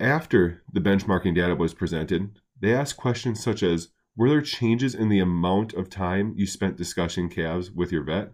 After 0.00 0.64
the 0.72 0.80
benchmarking 0.80 1.36
data 1.36 1.54
was 1.54 1.72
presented, 1.72 2.40
they 2.60 2.74
asked 2.74 2.96
questions 2.96 3.40
such 3.40 3.62
as 3.62 3.90
Were 4.16 4.28
there 4.28 4.40
changes 4.40 4.96
in 4.96 5.08
the 5.08 5.20
amount 5.20 5.72
of 5.72 5.88
time 5.88 6.34
you 6.36 6.48
spent 6.48 6.76
discussing 6.76 7.28
calves 7.28 7.70
with 7.70 7.92
your 7.92 8.02
vet? 8.02 8.32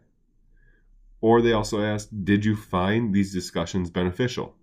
Or 1.20 1.42
they 1.42 1.52
also 1.52 1.82
asked 1.82 2.24
Did 2.24 2.46
you 2.46 2.56
find 2.56 3.12
these 3.12 3.34
discussions 3.34 3.90
beneficial? 3.90 4.54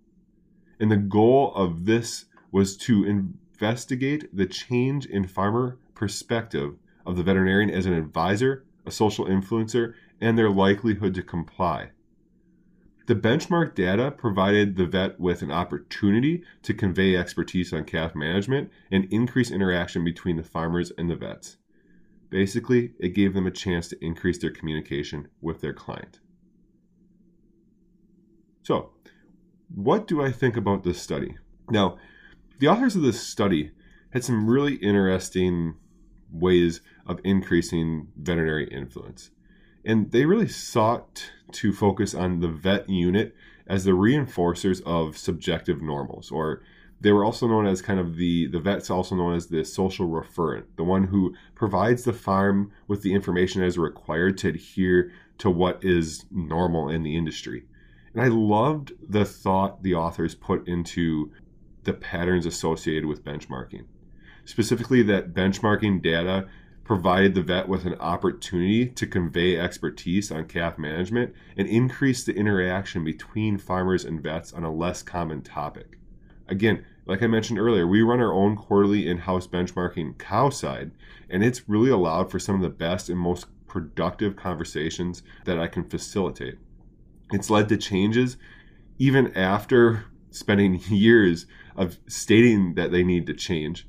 And 0.80 0.90
the 0.90 0.96
goal 0.96 1.54
of 1.54 1.84
this 1.84 2.24
was 2.50 2.76
to 2.78 3.04
investigate 3.04 4.36
the 4.36 4.46
change 4.46 5.06
in 5.06 5.28
farmer 5.28 5.78
perspective 5.94 6.74
of 7.06 7.16
the 7.16 7.22
veterinarian 7.22 7.70
as 7.70 7.86
an 7.86 7.92
advisor 7.92 8.64
a 8.86 8.90
social 8.90 9.26
influencer, 9.26 9.94
and 10.20 10.36
their 10.36 10.50
likelihood 10.50 11.14
to 11.14 11.22
comply. 11.22 11.90
The 13.06 13.14
benchmark 13.14 13.74
data 13.74 14.10
provided 14.10 14.76
the 14.76 14.86
vet 14.86 15.20
with 15.20 15.42
an 15.42 15.50
opportunity 15.50 16.42
to 16.62 16.72
convey 16.72 17.16
expertise 17.16 17.72
on 17.72 17.84
calf 17.84 18.14
management 18.14 18.70
and 18.90 19.06
increase 19.12 19.50
interaction 19.50 20.04
between 20.04 20.36
the 20.36 20.42
farmers 20.42 20.90
and 20.96 21.10
the 21.10 21.16
vets. 21.16 21.58
Basically, 22.30 22.94
it 22.98 23.10
gave 23.10 23.34
them 23.34 23.46
a 23.46 23.50
chance 23.50 23.88
to 23.88 24.04
increase 24.04 24.38
their 24.38 24.50
communication 24.50 25.28
with 25.42 25.60
their 25.60 25.74
client. 25.74 26.20
So, 28.62 28.92
what 29.74 30.06
do 30.06 30.22
I 30.22 30.32
think 30.32 30.56
about 30.56 30.82
this 30.82 31.00
study? 31.00 31.36
Now, 31.68 31.98
the 32.58 32.68
authors 32.68 32.96
of 32.96 33.02
this 33.02 33.20
study 33.20 33.72
had 34.10 34.24
some 34.24 34.48
really 34.48 34.76
interesting 34.76 35.74
ways 36.34 36.80
of 37.06 37.20
increasing 37.24 38.08
veterinary 38.16 38.68
influence. 38.68 39.30
And 39.84 40.10
they 40.10 40.24
really 40.24 40.48
sought 40.48 41.30
to 41.52 41.72
focus 41.72 42.14
on 42.14 42.40
the 42.40 42.48
vet 42.48 42.88
unit 42.88 43.34
as 43.66 43.84
the 43.84 43.92
reinforcers 43.92 44.82
of 44.84 45.16
subjective 45.16 45.80
normals, 45.80 46.30
or 46.30 46.62
they 47.00 47.12
were 47.12 47.24
also 47.24 47.46
known 47.46 47.66
as 47.66 47.82
kind 47.82 48.00
of 48.00 48.16
the 48.16 48.46
the 48.46 48.58
vets 48.58 48.90
also 48.90 49.14
known 49.14 49.34
as 49.34 49.46
the 49.46 49.64
social 49.64 50.08
referent 50.08 50.64
the 50.76 50.84
one 50.84 51.04
who 51.04 51.34
provides 51.54 52.04
the 52.04 52.12
farm 52.12 52.72
with 52.88 53.02
the 53.02 53.12
information 53.12 53.62
as 53.62 53.76
required 53.76 54.38
to 54.38 54.48
adhere 54.48 55.12
to 55.36 55.50
what 55.50 55.84
is 55.84 56.24
normal 56.30 56.88
in 56.88 57.02
the 57.02 57.16
industry 57.16 57.64
and 58.14 58.22
i 58.22 58.28
loved 58.28 58.92
the 59.06 59.24
thought 59.24 59.82
the 59.82 59.94
authors 59.94 60.34
put 60.34 60.66
into 60.66 61.30
the 61.82 61.92
patterns 61.92 62.46
associated 62.46 63.04
with 63.04 63.24
benchmarking 63.24 63.84
specifically 64.44 65.02
that 65.02 65.34
benchmarking 65.34 66.02
data 66.02 66.46
provided 66.84 67.34
the 67.34 67.42
vet 67.42 67.68
with 67.68 67.86
an 67.86 67.94
opportunity 67.94 68.86
to 68.86 69.06
convey 69.06 69.58
expertise 69.58 70.30
on 70.30 70.44
calf 70.44 70.78
management 70.78 71.34
and 71.56 71.66
increase 71.66 72.24
the 72.24 72.34
interaction 72.34 73.02
between 73.02 73.56
farmers 73.56 74.04
and 74.04 74.22
vets 74.22 74.52
on 74.52 74.64
a 74.64 74.72
less 74.72 75.02
common 75.02 75.40
topic. 75.40 75.98
Again, 76.46 76.84
like 77.06 77.22
I 77.22 77.26
mentioned 77.26 77.58
earlier, 77.58 77.86
we 77.86 78.02
run 78.02 78.20
our 78.20 78.32
own 78.32 78.56
quarterly 78.56 79.08
in 79.08 79.18
house 79.18 79.46
benchmarking 79.46 80.18
cow 80.18 80.50
side, 80.50 80.90
and 81.30 81.42
it's 81.42 81.68
really 81.68 81.90
allowed 81.90 82.30
for 82.30 82.38
some 82.38 82.54
of 82.54 82.60
the 82.60 82.68
best 82.68 83.08
and 83.08 83.18
most 83.18 83.46
productive 83.66 84.36
conversations 84.36 85.22
that 85.46 85.58
I 85.58 85.66
can 85.66 85.84
facilitate. 85.84 86.58
It's 87.32 87.50
led 87.50 87.68
to 87.70 87.76
changes 87.76 88.36
even 88.98 89.34
after 89.36 90.04
spending 90.30 90.74
years 90.88 91.46
of 91.76 91.98
stating 92.06 92.74
that 92.74 92.92
they 92.92 93.02
need 93.02 93.26
to 93.26 93.34
change 93.34 93.88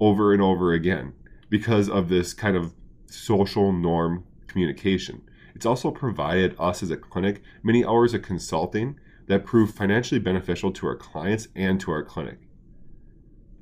over 0.00 0.32
and 0.32 0.42
over 0.42 0.72
again 0.72 1.12
because 1.48 1.88
of 1.88 2.08
this 2.08 2.32
kind 2.32 2.56
of 2.56 2.74
social 3.06 3.72
norm 3.72 4.24
communication. 4.46 5.22
It's 5.54 5.66
also 5.66 5.90
provided 5.90 6.56
us 6.58 6.82
as 6.82 6.90
a 6.90 6.96
clinic 6.96 7.42
many 7.62 7.84
hours 7.84 8.14
of 8.14 8.22
consulting 8.22 8.98
that 9.26 9.44
prove 9.44 9.72
financially 9.72 10.18
beneficial 10.18 10.72
to 10.72 10.86
our 10.86 10.96
clients 10.96 11.48
and 11.54 11.80
to 11.80 11.90
our 11.90 12.02
clinic. 12.02 12.38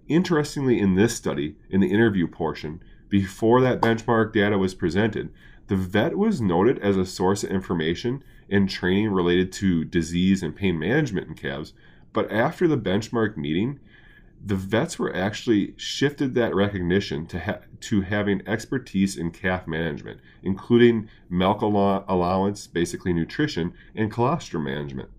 Interestingly, 0.07 0.81
in 0.81 0.95
this 0.95 1.15
study, 1.15 1.57
in 1.69 1.81
the 1.81 1.93
interview 1.93 2.27
portion, 2.27 2.83
before 3.09 3.61
that 3.61 3.81
benchmark 3.81 4.33
data 4.33 4.57
was 4.57 4.75
presented, 4.75 5.31
the 5.67 5.77
vet 5.77 6.17
was 6.17 6.41
noted 6.41 6.79
as 6.79 6.97
a 6.97 7.05
source 7.05 7.45
of 7.45 7.51
information 7.51 8.25
and 8.49 8.71
training 8.71 9.11
related 9.11 9.53
to 9.53 9.85
disease 9.85 10.43
and 10.43 10.57
pain 10.57 10.79
management 10.79 11.29
in 11.29 11.35
calves. 11.35 11.75
But 12.15 12.33
after 12.33 12.67
the 12.67 12.79
benchmark 12.79 13.37
meeting, 13.37 13.81
the 14.45 14.57
vets 14.57 14.99
were 14.99 15.15
actually 15.15 15.75
shifted 15.77 16.35
that 16.35 16.55
recognition 16.55 17.27
to 17.27 17.41
ha- 17.41 17.61
to 17.81 18.01
having 18.03 18.47
expertise 18.47 19.17
in 19.17 19.31
calf 19.31 19.67
management, 19.67 20.21
including 20.43 21.09
milk 21.29 21.61
allow- 21.61 22.05
allowance, 22.09 22.67
basically 22.67 23.13
nutrition, 23.13 23.73
and 23.95 24.11
colostrum 24.11 24.65
management. 24.65 25.11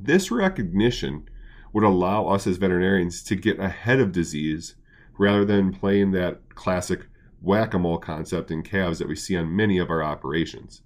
This 0.00 0.30
recognition 0.30 1.28
would 1.72 1.84
allow 1.84 2.26
us 2.26 2.46
as 2.46 2.56
veterinarians 2.56 3.22
to 3.24 3.36
get 3.36 3.58
ahead 3.58 4.00
of 4.00 4.12
disease 4.12 4.74
rather 5.18 5.44
than 5.44 5.72
playing 5.72 6.12
that 6.12 6.54
classic 6.54 7.06
whack-a-mole 7.40 7.98
concept 7.98 8.50
in 8.50 8.62
calves 8.62 8.98
that 8.98 9.08
we 9.08 9.16
see 9.16 9.36
on 9.36 9.54
many 9.54 9.78
of 9.78 9.90
our 9.90 10.02
operations. 10.02 10.82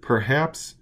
Perhaps 0.00 0.76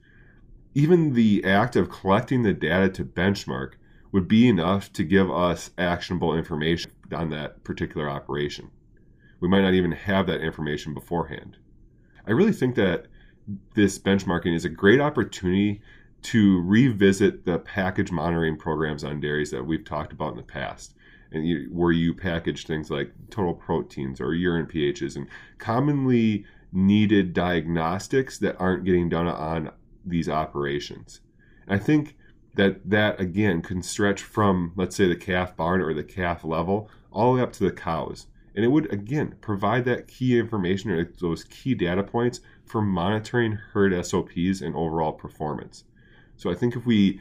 even 0.74 1.14
the 1.14 1.44
act 1.44 1.74
of 1.74 1.90
collecting 1.90 2.42
the 2.42 2.54
data 2.54 2.88
to 2.88 3.04
benchmark 3.04 3.72
would 4.12 4.28
be 4.28 4.48
enough 4.48 4.92
to 4.92 5.04
give 5.04 5.30
us 5.30 5.70
actionable 5.78 6.34
information 6.34 6.90
on 7.12 7.30
that 7.30 7.62
particular 7.64 8.08
operation. 8.08 8.70
We 9.40 9.48
might 9.48 9.62
not 9.62 9.74
even 9.74 9.92
have 9.92 10.26
that 10.26 10.40
information 10.40 10.94
beforehand. 10.94 11.56
I 12.26 12.32
really 12.32 12.52
think 12.52 12.74
that 12.74 13.06
this 13.74 13.98
benchmarking 13.98 14.54
is 14.54 14.64
a 14.64 14.68
great 14.68 15.00
opportunity 15.00 15.80
to 16.22 16.60
revisit 16.62 17.46
the 17.46 17.58
package 17.58 18.12
monitoring 18.12 18.56
programs 18.56 19.04
on 19.04 19.20
dairies 19.20 19.50
that 19.50 19.64
we've 19.64 19.84
talked 19.84 20.12
about 20.12 20.32
in 20.32 20.36
the 20.36 20.42
past 20.42 20.94
and 21.32 21.46
you, 21.46 21.68
where 21.72 21.92
you 21.92 22.14
package 22.14 22.66
things 22.66 22.90
like 22.90 23.12
total 23.30 23.54
proteins 23.54 24.20
or 24.20 24.34
urine 24.34 24.66
pHs 24.66 25.16
and 25.16 25.28
commonly 25.58 26.44
needed 26.72 27.32
diagnostics 27.32 28.38
that 28.38 28.56
aren't 28.58 28.84
getting 28.84 29.08
done 29.08 29.26
on 29.26 29.70
these 30.04 30.28
operations. 30.28 31.20
And 31.66 31.80
I 31.80 31.82
think 31.82 32.16
that 32.54 32.88
that 32.88 33.20
again 33.20 33.62
can 33.62 33.82
stretch 33.82 34.22
from 34.22 34.72
let's 34.76 34.96
say 34.96 35.06
the 35.06 35.16
calf 35.16 35.56
barn 35.56 35.80
or 35.80 35.94
the 35.94 36.02
calf 36.02 36.44
level 36.44 36.88
all 37.12 37.32
the 37.32 37.36
way 37.36 37.42
up 37.42 37.52
to 37.52 37.64
the 37.64 37.72
cows 37.72 38.26
and 38.54 38.64
it 38.64 38.68
would 38.68 38.92
again 38.92 39.34
provide 39.40 39.84
that 39.84 40.08
key 40.08 40.38
information 40.38 40.90
or 40.90 41.04
those 41.20 41.44
key 41.44 41.74
data 41.74 42.02
points 42.02 42.40
for 42.64 42.82
monitoring 42.82 43.52
herd 43.52 44.04
SOPs 44.04 44.60
and 44.60 44.74
overall 44.74 45.12
performance. 45.12 45.84
So 46.36 46.50
I 46.50 46.54
think 46.54 46.76
if 46.76 46.86
we 46.86 47.20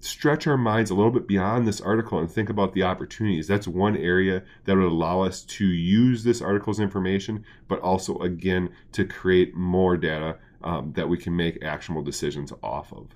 stretch 0.00 0.46
our 0.46 0.56
minds 0.56 0.90
a 0.90 0.94
little 0.94 1.10
bit 1.10 1.26
beyond 1.26 1.66
this 1.66 1.80
article 1.80 2.18
and 2.18 2.30
think 2.30 2.48
about 2.48 2.72
the 2.72 2.82
opportunities, 2.82 3.46
that's 3.46 3.68
one 3.68 3.96
area 3.96 4.42
that 4.64 4.76
would 4.76 4.84
allow 4.84 5.22
us 5.22 5.42
to 5.42 5.66
use 5.66 6.24
this 6.24 6.40
article's 6.40 6.80
information, 6.80 7.44
but 7.66 7.80
also 7.80 8.18
again 8.18 8.70
to 8.92 9.04
create 9.04 9.54
more 9.54 9.96
data 9.96 10.38
um, 10.62 10.92
that 10.94 11.08
we 11.08 11.18
can 11.18 11.34
make 11.34 11.62
actionable 11.62 12.02
decisions 12.02 12.52
off 12.62 12.92
of. 12.92 13.08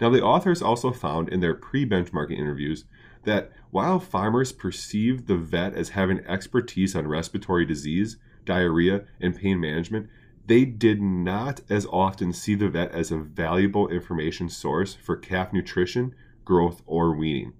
Now, 0.00 0.10
the 0.10 0.22
authors 0.22 0.62
also 0.62 0.92
found 0.92 1.28
in 1.28 1.40
their 1.40 1.54
pre 1.54 1.88
benchmarking 1.88 2.38
interviews 2.38 2.84
that 3.24 3.50
while 3.70 3.98
farmers 3.98 4.52
perceived 4.52 5.26
the 5.26 5.36
vet 5.36 5.74
as 5.74 5.90
having 5.90 6.24
expertise 6.26 6.94
on 6.94 7.08
respiratory 7.08 7.64
disease, 7.64 8.18
diarrhea, 8.44 9.04
and 9.20 9.36
pain 9.36 9.60
management, 9.60 10.08
they 10.46 10.64
did 10.64 11.02
not 11.02 11.60
as 11.68 11.86
often 11.86 12.32
see 12.32 12.54
the 12.54 12.68
vet 12.68 12.92
as 12.92 13.10
a 13.10 13.18
valuable 13.18 13.88
information 13.88 14.48
source 14.48 14.94
for 14.94 15.16
calf 15.16 15.52
nutrition, 15.52 16.14
growth, 16.44 16.82
or 16.86 17.14
weaning. 17.14 17.52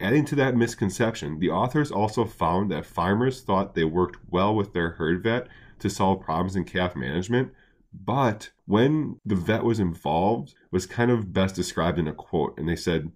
Adding 0.00 0.24
to 0.26 0.36
that 0.36 0.56
misconception, 0.56 1.40
the 1.40 1.50
authors 1.50 1.90
also 1.90 2.24
found 2.24 2.70
that 2.70 2.86
farmers 2.86 3.40
thought 3.40 3.74
they 3.74 3.84
worked 3.84 4.18
well 4.30 4.54
with 4.54 4.72
their 4.72 4.90
herd 4.90 5.24
vet 5.24 5.48
to 5.80 5.90
solve 5.90 6.20
problems 6.20 6.54
in 6.54 6.64
calf 6.64 6.94
management, 6.94 7.52
but 7.92 8.50
when 8.66 9.20
the 9.24 9.34
vet 9.34 9.64
was 9.64 9.80
involved 9.80 10.54
was 10.70 10.86
kind 10.86 11.10
of 11.10 11.32
best 11.32 11.54
described 11.54 11.98
in 11.98 12.08
a 12.08 12.12
quote 12.12 12.58
and 12.58 12.68
they 12.68 12.76
said, 12.76 13.12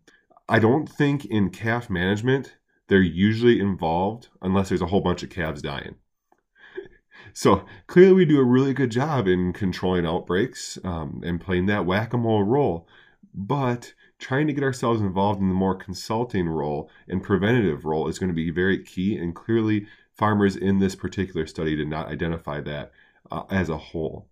"I 0.49 0.59
don't 0.59 0.89
think 0.89 1.25
in 1.25 1.51
calf 1.51 1.91
management 1.91 2.57
they're 2.89 3.01
usually 3.01 3.61
involved 3.61 4.29
unless 4.41 4.69
there's 4.69 4.83
a 4.83 4.87
whole 4.87 5.01
bunch 5.01 5.23
of 5.23 5.31
calves 5.31 5.63
dying." 5.63 5.97
So 7.35 7.65
clearly, 7.87 8.13
we 8.13 8.25
do 8.27 8.41
a 8.41 8.45
really 8.45 8.75
good 8.75 8.91
job 8.91 9.27
in 9.27 9.55
controlling 9.55 10.05
outbreaks 10.05 10.79
um, 10.85 11.23
and 11.25 11.41
playing 11.41 11.65
that 11.67 11.87
whack 11.87 12.13
a 12.13 12.19
mole 12.19 12.43
role. 12.43 12.87
But 13.33 13.95
trying 14.19 14.47
to 14.47 14.53
get 14.53 14.65
ourselves 14.65 15.01
involved 15.01 15.41
in 15.41 15.49
the 15.49 15.55
more 15.55 15.75
consulting 15.75 16.49
role 16.49 16.91
and 17.09 17.23
preventative 17.23 17.85
role 17.85 18.09
is 18.09 18.19
going 18.19 18.29
to 18.29 18.35
be 18.35 18.51
very 18.51 18.83
key. 18.83 19.17
And 19.17 19.35
clearly, 19.35 19.87
farmers 20.13 20.57
in 20.57 20.79
this 20.79 20.95
particular 20.95 21.47
study 21.47 21.75
did 21.75 21.89
not 21.89 22.09
identify 22.09 22.61
that 22.61 22.93
uh, 23.31 23.45
as 23.51 23.69
a 23.69 23.79
whole. 23.79 24.29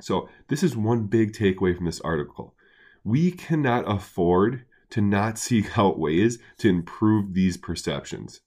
So, 0.00 0.28
this 0.48 0.62
is 0.62 0.76
one 0.76 1.06
big 1.06 1.32
takeaway 1.32 1.74
from 1.76 1.86
this 1.86 2.00
article. 2.00 2.54
We 3.02 3.30
cannot 3.30 3.90
afford 3.90 4.64
to 4.90 5.00
not 5.00 5.38
seek 5.38 5.76
out 5.76 5.98
ways 5.98 6.38
to 6.58 6.68
improve 6.68 7.34
these 7.34 7.56
perceptions. 7.56 8.40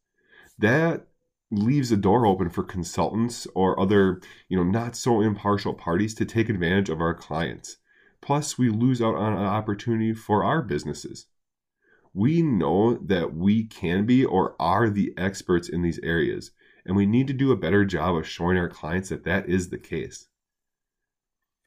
That 0.58 1.08
leaves 1.52 1.92
a 1.92 1.98
door 1.98 2.26
open 2.26 2.50
for 2.50 2.64
consultants 2.64 3.46
or 3.54 3.78
other, 3.80 4.22
you 4.48 4.58
know, 4.58 4.64
not 4.64 4.96
so 4.96 5.22
impartial 5.22 5.74
parties 5.74 6.14
to 6.16 6.26
take 6.26 6.48
advantage 6.48 6.90
of 6.90 7.02
our 7.02 7.14
clients. 7.14 7.78
Plus, 8.22 8.58
we 8.58 8.70
lose 8.70 9.02
out 9.02 9.16
on 9.16 9.34
an 9.34 9.40
opportunity 9.40 10.14
for 10.14 10.44
our 10.44 10.62
businesses. 10.62 11.26
We 12.14 12.42
know 12.42 12.96
that 12.96 13.34
we 13.34 13.66
can 13.66 14.06
be 14.06 14.24
or 14.24 14.56
are 14.60 14.90
the 14.90 15.14
experts 15.18 15.68
in 15.68 15.82
these 15.82 16.00
areas, 16.04 16.52
and 16.86 16.96
we 16.96 17.06
need 17.06 17.28
to 17.28 17.34
do 17.34 17.52
a 17.52 17.58
better 17.58 17.84
job 17.84 18.16
of 18.16 18.28
showing 18.28 18.58
our 18.58 18.70
clients 18.70 19.10
that 19.10 19.24
that 19.26 19.50
is 19.50 19.70
the 19.70 19.78
case. 19.78 20.28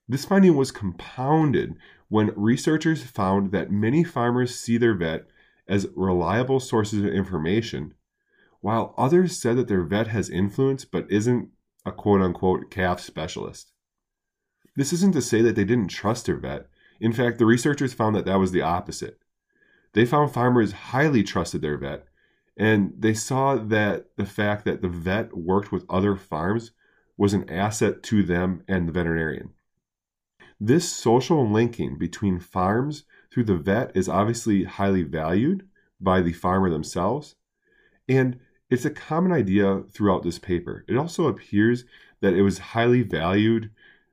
This 0.08 0.24
finding 0.24 0.56
was 0.56 0.70
compounded 0.70 1.76
when 2.08 2.32
researchers 2.36 3.02
found 3.02 3.52
that 3.52 3.70
many 3.70 4.04
farmers 4.04 4.54
see 4.54 4.76
their 4.76 4.94
vet 4.94 5.26
as 5.66 5.88
reliable 5.96 6.60
sources 6.60 7.00
of 7.00 7.06
information 7.06 7.94
while 8.60 8.94
others 8.96 9.38
said 9.38 9.56
that 9.56 9.68
their 9.68 9.82
vet 9.82 10.06
has 10.08 10.30
influence 10.30 10.84
but 10.84 11.10
isn't 11.10 11.50
a 11.84 11.92
quote 11.92 12.22
unquote 12.22 12.70
calf 12.70 13.00
specialist. 13.00 13.72
This 14.76 14.92
isn't 14.92 15.12
to 15.12 15.22
say 15.22 15.42
that 15.42 15.54
they 15.54 15.64
didn't 15.64 15.88
trust 15.88 16.26
their 16.26 16.36
vet. 16.36 16.66
In 17.00 17.12
fact, 17.12 17.38
the 17.38 17.46
researchers 17.46 17.94
found 17.94 18.16
that 18.16 18.24
that 18.24 18.38
was 18.38 18.52
the 18.52 18.62
opposite. 18.62 19.18
They 19.92 20.06
found 20.06 20.32
farmers 20.32 20.72
highly 20.72 21.22
trusted 21.22 21.62
their 21.62 21.76
vet, 21.76 22.06
and 22.56 22.92
they 22.98 23.14
saw 23.14 23.56
that 23.56 24.06
the 24.16 24.26
fact 24.26 24.64
that 24.64 24.82
the 24.82 24.88
vet 24.88 25.36
worked 25.36 25.70
with 25.70 25.84
other 25.88 26.16
farms 26.16 26.72
was 27.16 27.32
an 27.32 27.48
asset 27.48 28.02
to 28.04 28.22
them 28.22 28.64
and 28.66 28.88
the 28.88 28.92
veterinarian. 28.92 29.53
This 30.60 30.90
social 30.90 31.50
linking 31.50 31.98
between 31.98 32.38
farms 32.38 33.04
through 33.32 33.44
the 33.44 33.56
vet 33.56 33.90
is 33.96 34.08
obviously 34.08 34.64
highly 34.64 35.02
valued 35.02 35.68
by 36.00 36.20
the 36.20 36.32
farmer 36.32 36.70
themselves, 36.70 37.34
and 38.08 38.38
it's 38.70 38.84
a 38.84 38.90
common 38.90 39.32
idea 39.32 39.82
throughout 39.90 40.22
this 40.22 40.38
paper. 40.38 40.84
It 40.88 40.96
also 40.96 41.26
appears 41.26 41.84
that 42.20 42.34
it 42.34 42.42
was 42.42 42.58
highly 42.58 43.02
valued 43.02 43.70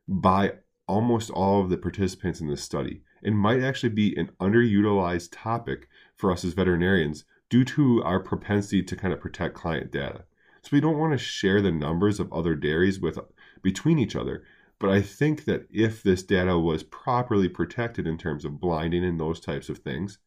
by 0.07 0.53
almost 0.88 1.29
all 1.29 1.62
of 1.62 1.69
the 1.69 1.77
participants 1.77 2.41
in 2.41 2.48
this 2.48 2.62
study 2.62 3.01
and 3.24 3.38
might 3.38 3.63
actually 3.63 3.89
be 3.89 4.15
an 4.17 4.32
underutilized 4.39 5.30
topic 5.32 5.88
for 6.15 6.32
us 6.32 6.43
as 6.43 6.54
veterinarians 6.54 7.23
due 7.49 7.63
to 7.63 8.04
our 8.04 8.19
propensity 8.19 8.84
to 8.84 8.95
kind 8.95 9.13
of 9.13 9.21
protect 9.21 9.54
client 9.54 9.91
data. 9.91 10.25
So 10.63 10.69
we 10.71 10.82
don't 10.82 10.97
want 10.97 11.13
to 11.13 11.17
share 11.17 11.62
the 11.62 11.71
numbers 11.71 12.19
of 12.19 12.32
other 12.34 12.56
dairies 12.56 12.99
with 12.99 13.17
between 13.62 13.99
each 13.99 14.15
other, 14.15 14.43
but 14.82 14.89
I 14.89 15.04
think 15.04 15.46
that 15.46 15.67
if 15.72 16.02
this 16.02 16.24
data 16.24 16.58
was 16.58 16.82
properly 16.82 17.48
protected 17.48 18.08
in 18.08 18.17
terms 18.17 18.44
of 18.44 18.60
blinding 18.60 19.06
and 19.06 19.20
those 19.20 19.39
types 19.39 19.70
of 19.70 19.78
things, 19.78 20.17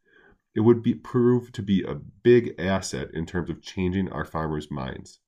it 0.55 0.61
would 0.61 0.81
be 0.81 0.95
prove 0.95 1.51
to 1.53 1.62
be 1.62 1.83
a 1.83 1.97
big 1.97 2.55
asset 2.57 3.09
in 3.12 3.27
terms 3.27 3.51
of 3.51 3.61
changing 3.61 4.09
our 4.12 4.25
farmers' 4.25 4.71
minds. 4.71 5.19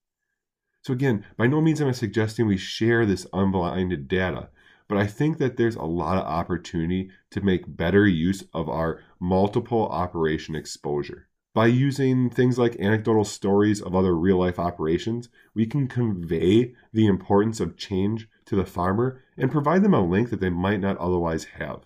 So 0.82 0.92
again, 0.92 1.24
by 1.36 1.48
no 1.48 1.60
means 1.60 1.80
am 1.80 1.88
I 1.88 1.92
suggesting 1.92 2.46
we 2.46 2.56
share 2.56 3.04
this 3.04 3.26
unblinded 3.32 4.06
data, 4.06 4.48
but 4.86 4.96
I 4.96 5.08
think 5.08 5.38
that 5.38 5.56
there's 5.56 5.74
a 5.74 5.82
lot 5.82 6.18
of 6.18 6.24
opportunity 6.24 7.10
to 7.32 7.40
make 7.40 7.76
better 7.76 8.06
use 8.06 8.44
of 8.54 8.68
our 8.68 9.02
multiple 9.18 9.88
operation 9.88 10.54
exposure. 10.54 11.26
By 11.52 11.66
using 11.66 12.30
things 12.30 12.60
like 12.60 12.78
anecdotal 12.78 13.24
stories 13.24 13.82
of 13.82 13.96
other 13.96 14.14
real 14.14 14.38
life 14.38 14.60
operations, 14.60 15.28
we 15.52 15.66
can 15.66 15.88
convey 15.88 16.74
the 16.92 17.08
importance 17.08 17.58
of 17.58 17.76
change 17.76 18.28
to 18.46 18.56
the 18.56 18.64
farmer 18.64 19.22
and 19.36 19.50
provide 19.50 19.82
them 19.82 19.94
a 19.94 20.04
link 20.04 20.30
that 20.30 20.40
they 20.40 20.50
might 20.50 20.80
not 20.80 20.96
otherwise 20.98 21.44
have. 21.58 21.84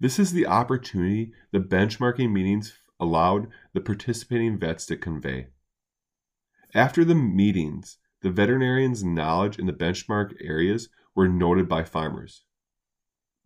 This 0.00 0.18
is 0.18 0.32
the 0.32 0.46
opportunity 0.46 1.32
the 1.52 1.60
benchmarking 1.60 2.32
meetings 2.32 2.78
allowed 2.98 3.48
the 3.72 3.80
participating 3.80 4.58
vets 4.58 4.86
to 4.86 4.96
convey. 4.96 5.48
After 6.74 7.04
the 7.04 7.14
meetings, 7.14 7.98
the 8.22 8.30
veterinarian's 8.30 9.04
knowledge 9.04 9.58
in 9.58 9.66
the 9.66 9.72
benchmark 9.72 10.34
areas 10.40 10.88
were 11.14 11.28
noted 11.28 11.68
by 11.68 11.84
farmers. 11.84 12.44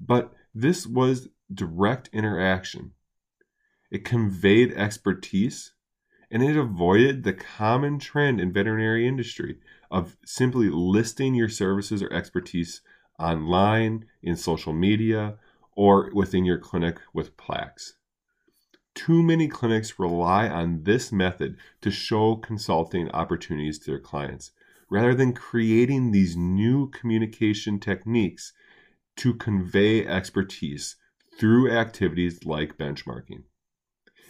But 0.01 0.33
this 0.55 0.87
was 0.87 1.29
direct 1.53 2.09
interaction. 2.13 2.93
It 3.91 4.05
conveyed 4.05 4.73
expertise 4.73 5.73
and 6.31 6.43
it 6.43 6.57
avoided 6.57 7.23
the 7.23 7.33
common 7.33 7.99
trend 7.99 8.41
in 8.41 8.53
veterinary 8.53 9.07
industry 9.07 9.59
of 9.91 10.17
simply 10.25 10.69
listing 10.69 11.35
your 11.35 11.49
services 11.49 12.03
or 12.03 12.13
expertise 12.13 12.83
online, 13.19 14.05
in 14.23 14.37
social 14.37 14.73
media, 14.73 15.37
or 15.75 16.11
within 16.13 16.45
your 16.45 16.59
clinic 16.59 17.01
with 17.13 17.37
plaques. 17.37 17.95
Too 18.95 19.23
many 19.23 19.49
clinics 19.49 19.99
rely 19.99 20.49
on 20.49 20.83
this 20.83 21.13
method 21.13 21.57
to 21.81 21.91
show 21.91 22.37
consulting 22.37 23.11
opportunities 23.13 23.79
to 23.81 23.91
their 23.91 24.01
clients, 24.01 24.53
rather 24.91 25.15
than 25.15 25.33
creating 25.33 26.11
these 26.11 26.37
new 26.37 26.91
communication 26.91 27.79
techniques 27.79 28.53
to 29.17 29.35
convey 29.35 30.07
expertise 30.07 30.97
through 31.39 31.71
activities 31.71 32.45
like 32.45 32.79
benchmarking. 32.79 33.45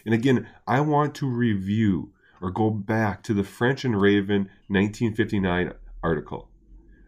And 0.08 0.14
again, 0.14 0.48
I 0.66 0.80
want 0.80 1.14
to 1.16 1.28
review 1.28 2.14
or 2.40 2.50
go 2.50 2.70
back 2.70 3.22
to 3.24 3.34
the 3.34 3.44
French 3.44 3.84
and 3.84 4.00
Raven 4.00 4.48
1959 4.68 5.74
article. 6.02 6.48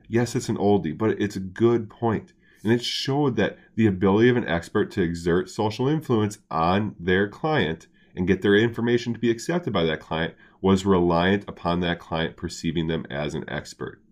Yes, 0.07 0.37
it's 0.37 0.51
an 0.51 0.59
oldie, 0.59 0.99
but 0.99 1.19
it's 1.19 1.35
a 1.35 1.41
good 1.41 1.89
point. 1.89 2.35
And 2.63 2.71
it 2.71 2.85
showed 2.85 3.37
that 3.37 3.57
the 3.75 3.87
ability 3.87 4.29
of 4.29 4.37
an 4.37 4.47
expert 4.47 4.91
to 4.91 5.03
exert 5.03 5.49
social 5.49 5.89
influence 5.89 6.41
on 6.51 6.95
their 7.01 7.27
client 7.27 7.87
and 8.15 8.27
get 8.27 8.43
their 8.43 8.55
information 8.55 9.15
to 9.15 9.19
be 9.19 9.31
accepted 9.31 9.73
by 9.73 9.85
that 9.85 10.01
client 10.01 10.35
was 10.61 10.85
reliant 10.85 11.49
upon 11.49 11.81
that 11.81 12.01
client 12.01 12.37
perceiving 12.37 12.89
them 12.89 13.07
as 13.09 13.35
an 13.35 13.49
expert. 13.49 14.03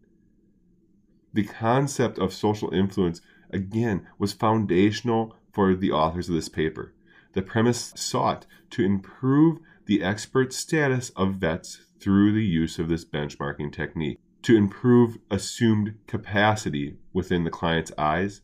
The 1.34 1.44
concept 1.44 2.18
of 2.18 2.32
social 2.32 2.72
influence, 2.72 3.20
again, 3.50 4.06
was 4.18 4.32
foundational 4.32 5.36
for 5.52 5.74
the 5.74 5.92
authors 5.92 6.30
of 6.30 6.34
this 6.34 6.48
paper. 6.48 6.94
The 7.32 7.42
premise 7.42 7.92
sought 7.96 8.46
to 8.70 8.84
improve 8.84 9.58
the 9.86 10.02
expert 10.02 10.52
status 10.52 11.10
of 11.10 11.34
vets 11.34 11.80
through 12.00 12.32
the 12.32 12.44
use 12.44 12.78
of 12.78 12.88
this 12.88 13.04
benchmarking 13.04 13.72
technique 13.72 14.18
to 14.42 14.56
improve 14.56 15.18
assumed 15.30 15.94
capacity 16.06 16.96
within 17.12 17.44
the 17.44 17.50
client's 17.50 17.92
eyes, 17.98 18.40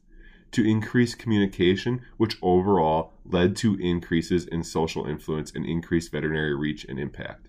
to 0.50 0.68
increase 0.68 1.14
communication, 1.14 2.00
which 2.16 2.36
overall 2.42 3.12
led 3.24 3.56
to 3.56 3.76
increases 3.80 4.46
in 4.46 4.62
social 4.62 5.06
influence 5.06 5.52
and 5.54 5.64
increased 5.64 6.12
veterinary 6.12 6.54
reach 6.54 6.84
and 6.84 6.98
impact. 6.98 7.48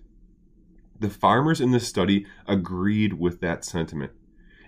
The 0.98 1.10
farmers 1.10 1.60
in 1.60 1.72
this 1.72 1.86
study 1.86 2.26
agreed 2.46 3.14
with 3.14 3.40
that 3.40 3.64
sentiment. 3.64 4.12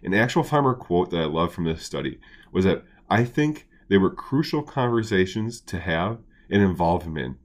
An 0.02 0.14
actual 0.14 0.42
farmer 0.42 0.74
quote 0.74 1.10
that 1.10 1.20
I 1.20 1.24
love 1.24 1.52
from 1.52 1.64
this 1.64 1.82
study 1.82 2.20
was 2.52 2.64
that 2.64 2.84
I 3.08 3.24
think 3.24 3.68
they 3.88 3.98
were 3.98 4.10
crucial 4.10 4.62
conversations 4.62 5.60
to 5.62 5.80
have 5.80 6.18
and 6.50 6.62
involve 6.62 7.02
him 7.02 7.16
in. 7.16 7.36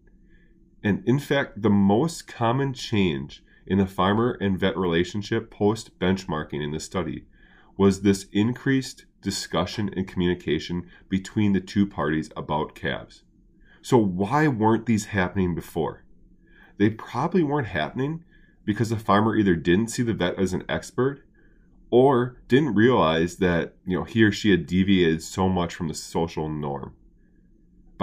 And 0.83 1.03
in 1.07 1.19
fact, 1.19 1.61
the 1.61 1.69
most 1.69 2.27
common 2.27 2.73
change 2.73 3.43
in 3.65 3.77
the 3.77 3.85
farmer 3.85 4.37
and 4.41 4.59
vet 4.59 4.77
relationship 4.77 5.49
post 5.49 5.97
benchmarking 5.99 6.61
in 6.61 6.71
the 6.71 6.79
study 6.79 7.25
was 7.77 8.01
this 8.01 8.27
increased 8.31 9.05
discussion 9.21 9.89
and 9.95 10.07
communication 10.07 10.89
between 11.09 11.53
the 11.53 11.61
two 11.61 11.87
parties 11.87 12.29
about 12.35 12.75
calves. 12.75 13.23
So, 13.81 13.97
why 13.97 14.47
weren't 14.47 14.85
these 14.85 15.05
happening 15.05 15.55
before? 15.55 16.03
They 16.77 16.89
probably 16.89 17.43
weren't 17.43 17.67
happening 17.67 18.23
because 18.65 18.89
the 18.89 18.97
farmer 18.97 19.35
either 19.35 19.55
didn't 19.55 19.89
see 19.89 20.03
the 20.03 20.13
vet 20.13 20.37
as 20.37 20.53
an 20.53 20.63
expert 20.69 21.25
or 21.89 22.37
didn't 22.47 22.75
realize 22.75 23.37
that 23.37 23.75
you 23.85 23.97
know 23.97 24.03
he 24.03 24.23
or 24.23 24.31
she 24.31 24.51
had 24.51 24.65
deviated 24.65 25.21
so 25.21 25.49
much 25.49 25.75
from 25.75 25.87
the 25.87 25.93
social 25.93 26.49
norm. 26.49 26.93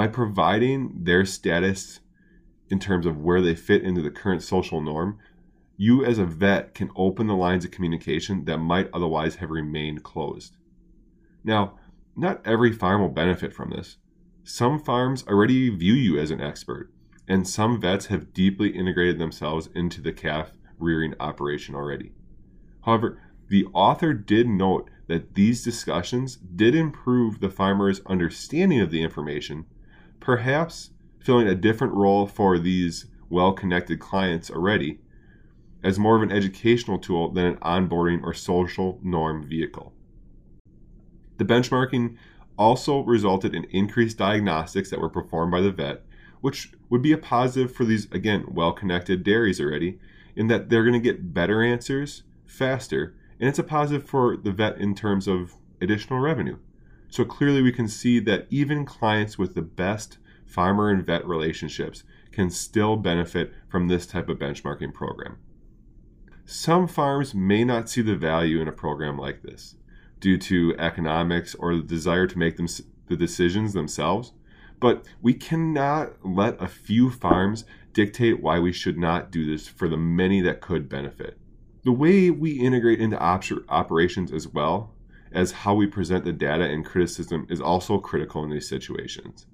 By 0.01 0.07
providing 0.07 1.05
their 1.05 1.27
status 1.27 2.01
in 2.71 2.79
terms 2.79 3.05
of 3.05 3.19
where 3.19 3.43
they 3.43 3.55
fit 3.55 3.83
into 3.83 4.01
the 4.01 4.11
current 4.11 4.43
social 4.43 4.81
norm, 4.81 5.19
you 5.77 6.03
as 6.07 6.17
a 6.19 6.25
vet 6.25 6.75
can 6.75 6.91
open 6.97 7.27
the 7.27 7.37
lines 7.37 7.67
of 7.67 7.71
communication 7.71 8.47
that 8.47 8.57
might 8.57 8.89
otherwise 8.95 9.35
have 9.35 9.51
remained 9.51 10.03
closed. 10.03 10.57
Now, 11.45 11.79
not 12.17 12.41
every 12.47 12.73
farm 12.73 13.03
will 13.03 13.11
benefit 13.11 13.53
from 13.53 13.69
this. 13.69 13.99
Some 14.43 14.79
farms 14.79 15.23
already 15.29 15.69
view 15.69 15.93
you 15.93 16.19
as 16.19 16.31
an 16.31 16.41
expert, 16.41 16.91
and 17.29 17.47
some 17.47 17.79
vets 17.79 18.07
have 18.07 18.33
deeply 18.33 18.71
integrated 18.71 19.19
themselves 19.19 19.69
into 19.75 20.01
the 20.01 20.15
calf 20.15 20.53
rearing 20.79 21.15
operation 21.21 21.75
already. 21.75 22.13
However, 22.87 23.21
the 23.51 23.67
author 23.75 24.15
did 24.15 24.49
note 24.49 24.89
that 25.09 25.35
these 25.35 25.63
discussions 25.63 26.37
did 26.37 26.75
improve 26.75 27.41
the 27.41 27.51
farmer's 27.51 28.01
understanding 28.07 28.81
of 28.81 28.91
the 28.91 29.03
information, 29.03 29.67
perhaps 30.21 30.91
filling 31.19 31.49
a 31.49 31.55
different 31.55 31.95
role 31.95 32.27
for 32.27 32.59
these 32.59 33.07
well 33.29 33.53
connected 33.53 34.01
clients 34.01 34.51
already, 34.51 35.01
as 35.83 35.99
more 35.99 36.17
of 36.17 36.23
an 36.23 36.33
educational 36.33 36.99
tool 36.99 37.31
than 37.31 37.47
an 37.47 37.57
onboarding 37.57 38.23
or 38.23 38.35
social 38.35 38.99
norm 39.03 39.49
vehicle. 39.49 39.93
The 41.39 41.45
benchmarking 41.45 42.17
also 42.59 43.01
resulted 43.01 43.55
in 43.55 43.65
increased 43.65 44.19
diagnostics 44.19 44.91
that 44.91 45.01
were 45.01 45.09
performed 45.09 45.53
by 45.53 45.61
the 45.61 45.71
vet, 45.71 46.03
which 46.41 46.73
would 46.91 47.03
be 47.03 47.13
a 47.13 47.19
positive 47.19 47.75
for 47.75 47.85
these, 47.85 48.11
again, 48.13 48.45
well 48.49 48.73
connected 48.73 49.23
dairies 49.23 49.61
already, 49.61 49.99
in 50.37 50.49
that 50.49 50.69
they're 50.69 50.85
going 50.85 50.93
to 50.93 51.01
get 51.01 51.33
better 51.33 51.63
answers 51.63 52.25
faster 52.45 53.15
and 53.41 53.49
it's 53.49 53.59
a 53.59 53.65
positive 53.65 54.07
for 54.07 54.37
the 54.37 54.53
vet 54.53 54.79
in 54.79 54.95
terms 54.95 55.27
of 55.27 55.55
additional 55.81 56.21
revenue. 56.21 56.59
So 57.11 57.25
clearly, 57.25 57.61
we 57.61 57.73
can 57.73 57.89
see 57.89 58.21
that 58.21 58.47
even 58.51 58.85
clients 58.85 59.37
with 59.37 59.55
the 59.55 59.63
best 59.63 60.19
farmer 60.47 60.91
and 60.91 61.05
vet 61.05 61.27
relationships 61.27 62.05
can 62.33 62.51
still 62.51 62.97
benefit 62.97 63.53
from 63.69 63.89
this 63.89 64.07
type 64.07 64.29
of 64.29 64.39
benchmarking 64.39 64.95
program. 64.95 65.39
Some 66.45 66.89
farms 66.89 67.35
may 67.35 67.65
not 67.65 67.89
see 67.89 68.03
the 68.03 68.17
value 68.17 68.61
in 68.61 68.69
a 68.69 68.73
program 68.73 69.19
like 69.19 69.43
this 69.43 69.77
due 70.21 70.39
to 70.39 70.75
economics 70.79 71.55
or 71.55 71.75
the 71.75 71.83
desire 71.83 72.27
to 72.27 72.39
make 72.39 72.57
them 72.57 72.67
the 73.09 73.17
decisions 73.17 73.73
themselves, 73.73 74.33
but 74.79 75.05
we 75.21 75.35
cannot 75.35 76.13
let 76.25 76.61
a 76.63 76.69
few 76.69 77.11
farms 77.11 77.65
dictate 77.93 78.41
why 78.41 78.59
we 78.59 78.73
should 78.73 78.99
not 78.99 79.31
do 79.31 79.45
this 79.45 79.67
for 79.67 79.89
the 79.89 79.97
many 79.97 80.41
that 80.41 80.61
could 80.61 80.89
benefit 80.89 81.39
the 81.85 81.93
way 81.93 82.31
we 82.31 82.53
integrate 82.53 83.01
into 83.01 83.19
op- 83.19 83.45
operations 83.69 84.33
as 84.33 84.47
well 84.49 84.95
as 85.33 85.53
how 85.53 85.75
we 85.75 85.87
present 85.87 86.25
the 86.25 86.33
data 86.33 86.65
and 86.65 86.85
criticism 86.85 87.47
is 87.49 87.61
also 87.61 87.99
critical 87.99 88.43
in 88.45 88.51
these 88.51 88.69
situations. 88.69 89.47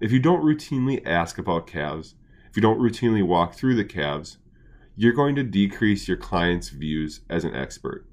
If 0.00 0.12
you 0.12 0.20
don't 0.20 0.44
routinely 0.44 1.06
ask 1.06 1.38
about 1.38 1.66
calves, 1.66 2.14
if 2.48 2.56
you 2.56 2.62
don't 2.62 2.80
routinely 2.80 3.22
walk 3.22 3.54
through 3.54 3.76
the 3.76 3.84
calves, 3.84 4.38
you're 4.96 5.12
going 5.12 5.34
to 5.36 5.42
decrease 5.42 6.08
your 6.08 6.16
client's 6.16 6.68
views 6.68 7.20
as 7.30 7.44
an 7.44 7.54
expert. 7.54 8.06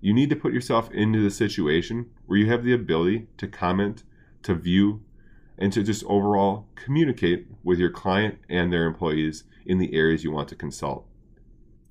You 0.00 0.12
need 0.12 0.30
to 0.30 0.36
put 0.36 0.52
yourself 0.52 0.90
into 0.90 1.22
the 1.22 1.30
situation 1.30 2.10
where 2.26 2.38
you 2.38 2.50
have 2.50 2.64
the 2.64 2.72
ability 2.72 3.28
to 3.36 3.46
comment, 3.46 4.02
to 4.42 4.54
view, 4.54 5.02
and 5.58 5.72
to 5.72 5.82
just 5.84 6.04
overall 6.06 6.66
communicate 6.74 7.46
with 7.62 7.78
your 7.78 7.90
client 7.90 8.38
and 8.48 8.72
their 8.72 8.86
employees 8.86 9.44
in 9.64 9.78
the 9.78 9.94
areas 9.94 10.24
you 10.24 10.32
want 10.32 10.48
to 10.48 10.56
consult. 10.56 11.06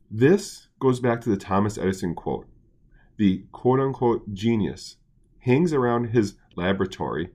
This 0.09 0.67
goes 0.79 0.99
back 0.99 1.21
to 1.21 1.29
the 1.29 1.37
Thomas 1.37 1.77
Edison 1.77 2.15
quote 2.15 2.47
the 3.21 3.43
quote 3.51 3.79
unquote 3.79 4.33
genius 4.33 4.95
hangs 5.41 5.73
around 5.73 6.05
his 6.05 6.37
laboratory 6.55 7.29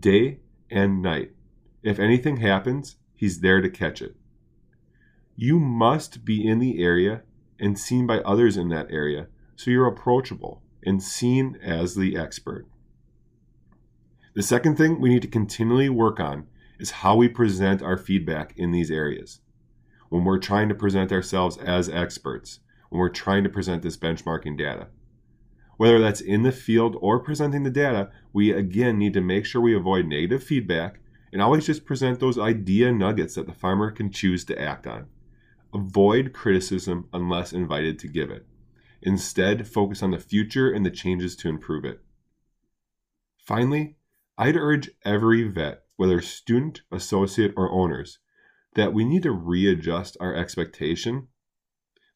day 0.00 0.38
and 0.70 1.02
night. 1.02 1.30
If 1.82 1.98
anything 1.98 2.38
happens, 2.38 2.96
he's 3.14 3.40
there 3.40 3.60
to 3.60 3.68
catch 3.68 4.00
it. 4.00 4.16
You 5.36 5.60
must 5.60 6.24
be 6.24 6.48
in 6.48 6.58
the 6.58 6.82
area 6.82 7.20
and 7.60 7.78
seen 7.78 8.06
by 8.06 8.20
others 8.20 8.56
in 8.56 8.70
that 8.70 8.90
area 8.90 9.26
so 9.56 9.70
you're 9.70 9.86
approachable 9.86 10.62
and 10.82 11.02
seen 11.02 11.58
as 11.62 11.96
the 11.96 12.16
expert. 12.16 12.66
The 14.32 14.42
second 14.42 14.78
thing 14.78 15.02
we 15.02 15.10
need 15.10 15.20
to 15.20 15.28
continually 15.28 15.90
work 15.90 16.18
on 16.18 16.46
is 16.78 17.02
how 17.02 17.14
we 17.14 17.28
present 17.28 17.82
our 17.82 17.98
feedback 17.98 18.54
in 18.56 18.70
these 18.70 18.90
areas 18.90 19.40
when 20.08 20.24
we're 20.24 20.38
trying 20.38 20.70
to 20.70 20.74
present 20.74 21.12
ourselves 21.12 21.58
as 21.58 21.90
experts, 21.90 22.60
when 22.88 23.00
we're 23.00 23.10
trying 23.10 23.44
to 23.44 23.50
present 23.50 23.82
this 23.82 23.98
benchmarking 23.98 24.56
data. 24.56 24.86
Whether 25.76 25.98
that's 25.98 26.20
in 26.20 26.42
the 26.42 26.52
field 26.52 26.96
or 27.00 27.18
presenting 27.20 27.62
the 27.62 27.70
data, 27.70 28.10
we 28.32 28.50
again 28.52 28.98
need 28.98 29.12
to 29.14 29.20
make 29.20 29.44
sure 29.44 29.60
we 29.60 29.76
avoid 29.76 30.06
negative 30.06 30.42
feedback 30.42 31.00
and 31.32 31.42
always 31.42 31.66
just 31.66 31.84
present 31.84 32.18
those 32.18 32.38
idea 32.38 32.92
nuggets 32.92 33.34
that 33.34 33.46
the 33.46 33.52
farmer 33.52 33.90
can 33.90 34.10
choose 34.10 34.44
to 34.46 34.60
act 34.60 34.86
on. 34.86 35.06
Avoid 35.74 36.32
criticism 36.32 37.08
unless 37.12 37.52
invited 37.52 37.98
to 37.98 38.08
give 38.08 38.30
it. 38.30 38.46
Instead, 39.02 39.68
focus 39.68 40.02
on 40.02 40.12
the 40.12 40.18
future 40.18 40.70
and 40.70 40.86
the 40.86 40.90
changes 40.90 41.36
to 41.36 41.48
improve 41.48 41.84
it. 41.84 42.00
Finally, 43.38 43.96
I'd 44.38 44.56
urge 44.56 44.90
every 45.04 45.46
vet, 45.46 45.82
whether 45.96 46.20
student, 46.20 46.82
associate, 46.90 47.52
or 47.56 47.70
owners, 47.70 48.18
that 48.74 48.94
we 48.94 49.04
need 49.04 49.22
to 49.24 49.32
readjust 49.32 50.16
our 50.20 50.34
expectation 50.34 51.28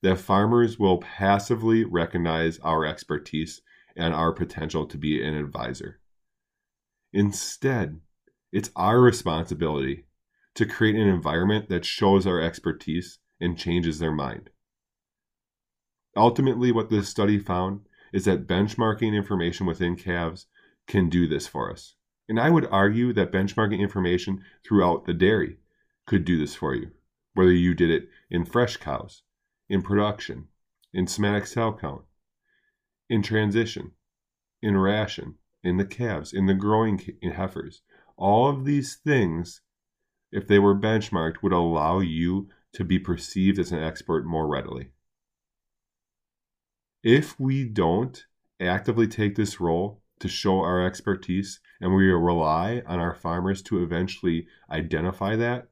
that 0.02 0.18
farmers 0.18 0.78
will 0.78 0.98
passively 0.98 1.84
recognize 1.84 2.58
our 2.60 2.84
expertise 2.86 3.60
and 3.96 4.14
our 4.14 4.32
potential 4.32 4.86
to 4.86 4.96
be 4.96 5.22
an 5.22 5.34
advisor. 5.34 6.00
Instead, 7.12 8.00
it's 8.52 8.70
our 8.76 9.00
responsibility 9.00 10.06
to 10.54 10.66
create 10.66 10.96
an 10.96 11.08
environment 11.08 11.68
that 11.68 11.84
shows 11.84 12.26
our 12.26 12.40
expertise 12.40 13.18
and 13.40 13.58
changes 13.58 13.98
their 13.98 14.12
mind. 14.12 14.50
Ultimately, 16.16 16.72
what 16.72 16.90
this 16.90 17.08
study 17.08 17.38
found 17.38 17.82
is 18.12 18.24
that 18.24 18.46
benchmarking 18.46 19.14
information 19.14 19.66
within 19.66 19.96
calves 19.96 20.46
can 20.86 21.08
do 21.08 21.28
this 21.28 21.46
for 21.46 21.70
us. 21.70 21.94
And 22.28 22.40
I 22.40 22.50
would 22.50 22.66
argue 22.66 23.12
that 23.12 23.32
benchmarking 23.32 23.78
information 23.78 24.44
throughout 24.64 25.04
the 25.04 25.14
dairy 25.14 25.58
could 26.06 26.24
do 26.24 26.38
this 26.38 26.54
for 26.54 26.74
you, 26.74 26.90
whether 27.34 27.52
you 27.52 27.74
did 27.74 27.90
it 27.90 28.08
in 28.28 28.44
fresh 28.44 28.76
cows, 28.76 29.22
in 29.70 29.80
production, 29.80 30.48
in 30.92 31.06
somatic 31.06 31.46
cell 31.46 31.72
count, 31.72 32.02
in 33.08 33.22
transition, 33.22 33.92
in 34.60 34.76
ration, 34.76 35.36
in 35.62 35.76
the 35.76 35.84
calves, 35.84 36.32
in 36.32 36.46
the 36.46 36.54
growing 36.54 37.00
in 37.22 37.30
heifers. 37.30 37.82
All 38.16 38.50
of 38.50 38.64
these 38.64 38.96
things, 38.96 39.62
if 40.32 40.46
they 40.48 40.58
were 40.58 40.74
benchmarked, 40.74 41.42
would 41.42 41.52
allow 41.52 42.00
you 42.00 42.48
to 42.72 42.84
be 42.84 42.98
perceived 42.98 43.58
as 43.58 43.70
an 43.70 43.82
expert 43.82 44.26
more 44.26 44.48
readily. 44.48 44.90
If 47.02 47.38
we 47.38 47.64
don't 47.64 48.26
actively 48.60 49.06
take 49.06 49.36
this 49.36 49.60
role 49.60 50.02
to 50.18 50.28
show 50.28 50.58
our 50.60 50.84
expertise 50.84 51.60
and 51.80 51.94
we 51.94 52.10
rely 52.10 52.82
on 52.86 52.98
our 52.98 53.14
farmers 53.14 53.62
to 53.62 53.82
eventually 53.82 54.48
identify 54.70 55.36
that, 55.36 55.68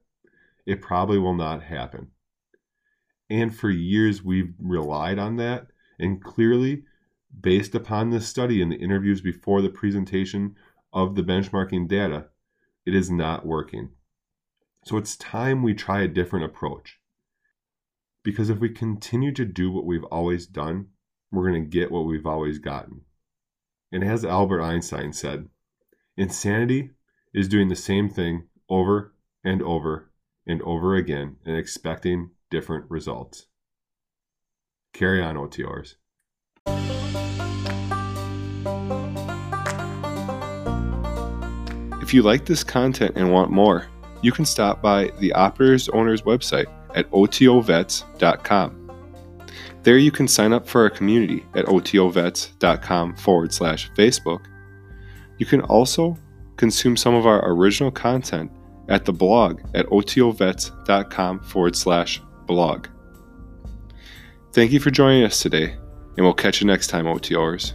it 0.65 0.81
probably 0.81 1.19
will 1.19 1.35
not 1.35 1.65
happen. 1.65 2.13
And 3.31 3.55
for 3.55 3.71
years, 3.71 4.23
we've 4.23 4.55
relied 4.59 5.19
on 5.19 5.37
that. 5.37 5.69
And 5.99 6.23
clearly, 6.23 6.85
based 7.41 7.75
upon 7.75 8.11
this 8.11 8.27
study 8.27 8.63
and 8.63 8.73
the 8.73 8.77
interviews 8.77 9.21
before 9.21 9.61
the 9.61 9.69
presentation 9.69 10.57
of 10.93 11.15
the 11.15 11.23
benchmarking 11.23 11.89
data, 11.89 12.27
it 12.87 12.95
is 12.95 13.11
not 13.11 13.45
working. 13.45 13.91
So 14.85 14.97
it's 14.97 15.17
time 15.17 15.63
we 15.63 15.75
try 15.75 16.03
a 16.03 16.09
different 16.09 16.47
approach. 16.47 16.99
Because 18.23 18.49
if 18.49 18.59
we 18.59 18.71
continue 18.71 19.33
to 19.33 19.45
do 19.45 19.71
what 19.71 19.85
we've 19.85 20.05
always 20.05 20.47
done, 20.47 20.89
we're 21.31 21.49
going 21.49 21.63
to 21.63 21.69
get 21.69 21.91
what 21.91 22.07
we've 22.07 22.27
always 22.27 22.59
gotten. 22.59 23.03
And 23.93 24.03
as 24.03 24.25
Albert 24.25 24.63
Einstein 24.63 25.13
said, 25.13 25.49
insanity 26.17 26.91
is 27.35 27.49
doing 27.49 27.69
the 27.69 27.77
same 27.77 28.09
thing 28.09 28.49
over 28.69 29.15
and 29.45 29.63
over 29.63 30.11
and 30.47 30.63
over 30.63 30.95
again 30.95 31.37
and 31.45 31.57
expecting 31.57 32.31
different 32.51 32.91
results. 32.91 33.47
Carry 34.95 35.23
on, 35.23 35.37
OTOers. 35.37 35.95
If 42.03 42.15
you 42.15 42.23
like 42.23 42.47
this 42.47 42.65
content 42.65 43.17
and 43.17 43.31
want 43.31 43.51
more, 43.51 43.87
you 44.23 44.33
can 44.33 44.47
stop 44.47 44.81
by 44.81 45.13
the 45.19 45.33
Operators 45.35 45.89
Owner's 45.91 46.23
website 46.23 46.67
at 46.95 47.11
otovets.com. 47.11 48.91
There 49.83 49.99
you 49.99 50.11
can 50.11 50.27
sign 50.27 50.53
up 50.53 50.67
for 50.67 50.83
our 50.83 50.91
community 50.91 51.45
at 51.55 51.67
otovets.com 51.67 53.17
forward 53.17 53.53
slash 53.53 53.91
Facebook. 53.93 54.47
You 55.37 55.47
can 55.47 55.61
also 55.63 56.17
consume 56.57 56.97
some 56.97 57.15
of 57.15 57.27
our 57.27 57.47
original 57.53 57.91
content 57.91 58.51
at 58.89 59.05
the 59.05 59.13
blog 59.13 59.61
at 59.75 59.87
otovets.com 59.87 61.41
forward 61.41 61.77
slash 61.77 62.21
blog. 62.49 62.89
Thank 64.53 64.73
you 64.73 64.81
for 64.81 64.91
joining 64.91 65.23
us 65.23 65.41
today. 65.41 65.75
And 66.17 66.27
we'll 66.27 66.35
catch 66.35 66.61
you 66.61 66.67
next 66.67 66.89
time, 66.89 67.05
OTOers. 67.05 67.75